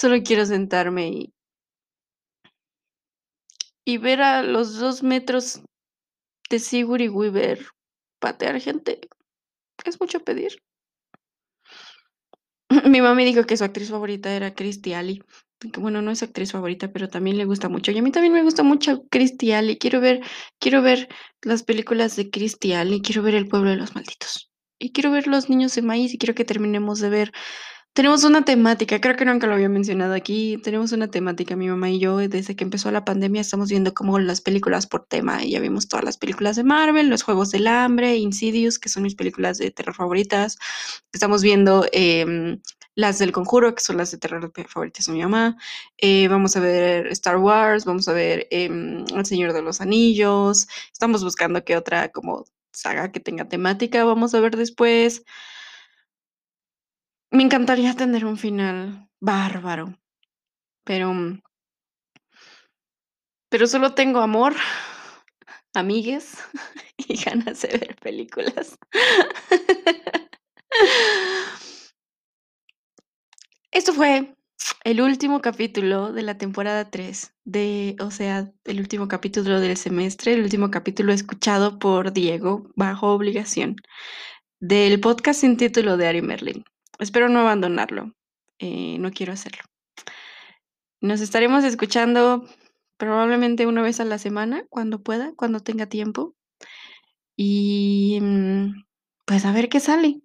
Solo 0.02 0.24
quiero 0.24 0.48
sentarme 0.48 1.10
y 1.10 1.34
y 3.86 4.00
ver 4.00 4.22
a 4.22 4.42
los 4.42 4.80
dos 4.80 5.04
metros 5.04 5.62
de 6.50 6.58
Sigourney 6.58 7.08
Weaver 7.08 7.68
patear 8.20 8.60
gente. 8.60 9.00
Es 9.86 10.02
mucho 10.02 10.20
pedir. 10.22 10.64
Mi 12.90 13.00
mami 13.00 13.26
dijo 13.26 13.44
que 13.44 13.58
su 13.58 13.64
actriz 13.64 13.92
favorita 13.92 14.36
era 14.36 14.56
Kirstie 14.56 14.96
Alley, 14.96 15.22
bueno, 15.78 16.02
no 16.02 16.10
es 16.10 16.24
actriz 16.24 16.52
favorita, 16.52 16.92
pero 16.92 17.08
también 17.08 17.38
le 17.38 17.46
gusta 17.46 17.70
mucho. 17.70 17.92
Y 17.92 18.00
a 18.00 18.02
mí 18.02 18.10
también 18.12 18.34
me 18.34 18.42
gusta 18.42 18.64
mucho 18.64 19.04
Christy 19.12 19.52
Alley. 19.52 19.78
Quiero 19.78 20.02
ver, 20.02 20.22
quiero 20.60 20.82
ver 20.82 21.10
las 21.44 21.62
películas 21.62 22.16
de 22.16 22.32
Christy 22.32 22.74
Alley, 22.74 23.04
quiero 23.04 23.22
ver 23.22 23.36
El 23.36 23.48
pueblo 23.48 23.70
de 23.70 23.76
los 23.76 23.94
malditos. 23.94 24.50
Y 24.80 24.94
quiero 24.94 25.12
ver 25.12 25.28
Los 25.28 25.48
niños 25.48 25.76
de 25.76 25.84
maíz 25.84 26.12
y 26.12 26.18
quiero 26.18 26.34
que 26.34 26.46
terminemos 26.46 27.00
de 27.00 27.10
ver. 27.10 27.32
Tenemos 27.94 28.24
una 28.24 28.46
temática, 28.46 29.02
creo 29.02 29.18
que 29.18 29.26
nunca 29.26 29.48
lo 29.48 29.54
había 29.54 29.68
mencionado 29.68 30.14
aquí. 30.14 30.58
Tenemos 30.64 30.94
una 30.94 31.10
temática, 31.10 31.58
mi 31.58 31.68
mamá 31.68 31.90
y 31.90 32.00
yo, 32.00 32.18
desde 32.20 32.56
que 32.56 32.64
empezó 32.64 32.90
la 32.90 33.04
pandemia, 33.04 33.42
estamos 33.42 33.70
viendo 33.70 33.94
como 33.94 34.18
las 34.18 34.40
películas 34.40 34.88
por 34.88 35.06
tema. 35.06 35.44
Ya 35.44 35.60
vimos 35.60 35.90
todas 35.90 36.06
las 36.06 36.18
películas 36.18 36.56
de 36.56 36.64
Marvel, 36.64 37.10
Los 37.10 37.24
Juegos 37.24 37.52
del 37.52 37.68
Hambre, 37.68 38.16
Insidious, 38.16 38.80
que 38.80 38.88
son 38.88 39.04
mis 39.04 39.16
películas 39.16 39.58
de 39.58 39.72
terror 39.72 39.94
favoritas. 39.94 40.58
Estamos 41.12 41.44
viendo 41.44 41.86
em, 41.92 42.62
las 42.96 43.20
del 43.20 43.34
Conjuro, 43.34 43.76
que 43.76 43.84
son 43.84 43.98
las 43.98 44.12
de 44.12 44.20
terror 44.20 44.54
favoritas 44.70 45.08
de 45.08 45.12
mi 45.12 45.22
mamá. 45.22 45.58
Eh, 45.98 46.30
vamos 46.30 46.56
a 46.56 46.62
ver 46.62 47.08
Star 47.08 47.38
Wars, 47.38 47.84
vamos 47.84 48.08
a 48.08 48.14
ver 48.14 48.48
em, 48.52 49.04
El 49.14 49.26
Señor 49.26 49.52
de 49.52 49.64
los 49.64 49.82
Anillos. 49.82 50.66
Estamos 50.94 51.26
buscando 51.26 51.66
qué 51.66 51.76
otra 51.76 52.10
como 52.10 52.46
saga 52.72 53.12
que 53.12 53.20
tenga 53.20 53.50
temática 53.50 54.06
vamos 54.06 54.34
a 54.34 54.40
ver 54.40 54.56
después. 54.56 55.24
Me 57.34 57.44
encantaría 57.44 57.96
tener 57.96 58.26
un 58.26 58.38
final 58.38 59.10
bárbaro, 59.22 59.98
pero 60.84 61.14
pero 63.50 63.68
solo 63.68 63.94
tengo 63.94 64.20
amor, 64.20 64.54
amigues 65.74 66.38
y 66.98 67.16
ganas 67.24 67.62
de 67.62 67.70
ver 67.70 67.96
películas. 67.98 68.78
Esto 73.72 73.94
fue 73.94 74.36
el 74.84 75.00
último 75.00 75.42
capítulo 75.42 76.12
de 76.12 76.24
la 76.24 76.38
temporada 76.38 76.90
3 76.90 77.34
de, 77.46 77.96
o 78.02 78.12
sea, 78.12 78.52
el 78.66 78.80
último 78.82 79.08
capítulo 79.08 79.62
del 79.62 79.78
semestre, 79.78 80.34
el 80.34 80.42
último 80.44 80.70
capítulo 80.70 81.14
escuchado 81.14 81.80
por 81.80 82.12
Diego 82.12 82.70
bajo 82.76 83.14
obligación 83.14 83.78
del 84.60 85.00
podcast 85.00 85.42
sin 85.42 85.58
título 85.58 85.96
de 85.98 86.08
Ari 86.08 86.22
Merlin. 86.22 86.66
Espero 87.02 87.30
no 87.30 87.40
abandonarlo. 87.40 88.14
eh, 88.60 88.98
no 89.00 89.12
quiero 89.12 89.34
hacerlo. 89.34 89.64
Nos 91.02 91.20
estaremos 91.20 91.64
escuchando 91.64 92.48
probablemente 92.98 93.66
una 93.66 93.82
vez 93.82 94.00
a 94.00 94.06
la 94.06 94.20
semana, 94.20 94.66
cuando 94.70 95.02
pueda, 95.02 95.34
cuando 95.36 95.62
tenga 95.62 95.88
tiempo. 95.88 96.36
Y 97.36 98.20
mm, 98.22 98.84
pues 99.26 99.46
a 99.46 99.52
ver 99.52 99.68
qué 99.68 99.80
sale. 99.80 100.22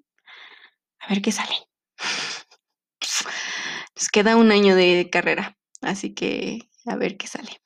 A 1.00 1.08
ver 1.08 1.22
qué 1.22 1.32
sale. 1.32 1.54
Nos 3.96 4.08
queda 4.10 4.36
un 4.36 4.52
año 4.52 4.76
de 4.76 5.08
carrera, 5.10 5.56
así 5.80 6.12
que 6.12 6.68
a 6.84 6.96
ver 6.96 7.16
qué 7.16 7.26
sale. 7.26 7.58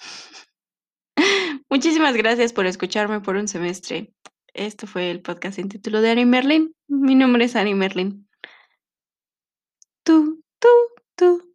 Muchísimas 1.69 2.17
gracias 2.17 2.53
por 2.53 2.67
escucharme 2.67 3.21
por 3.21 3.35
un 3.35 3.49
semestre. 3.49 4.15
Esto 4.55 4.87
fue 4.87 5.11
el 5.11 5.21
podcast 5.21 5.57
sin 5.57 5.69
título 5.69 6.01
de 6.01 6.11
Ari 6.11 6.27
Merlin. 6.27 6.77
Mi 6.87 7.17
nombre 7.17 7.47
es 7.47 7.57
Ari 7.57 7.75
Merlin. 7.75 8.30
Tú, 10.11 10.43
tú, 10.59 10.69
tú. 11.15 11.50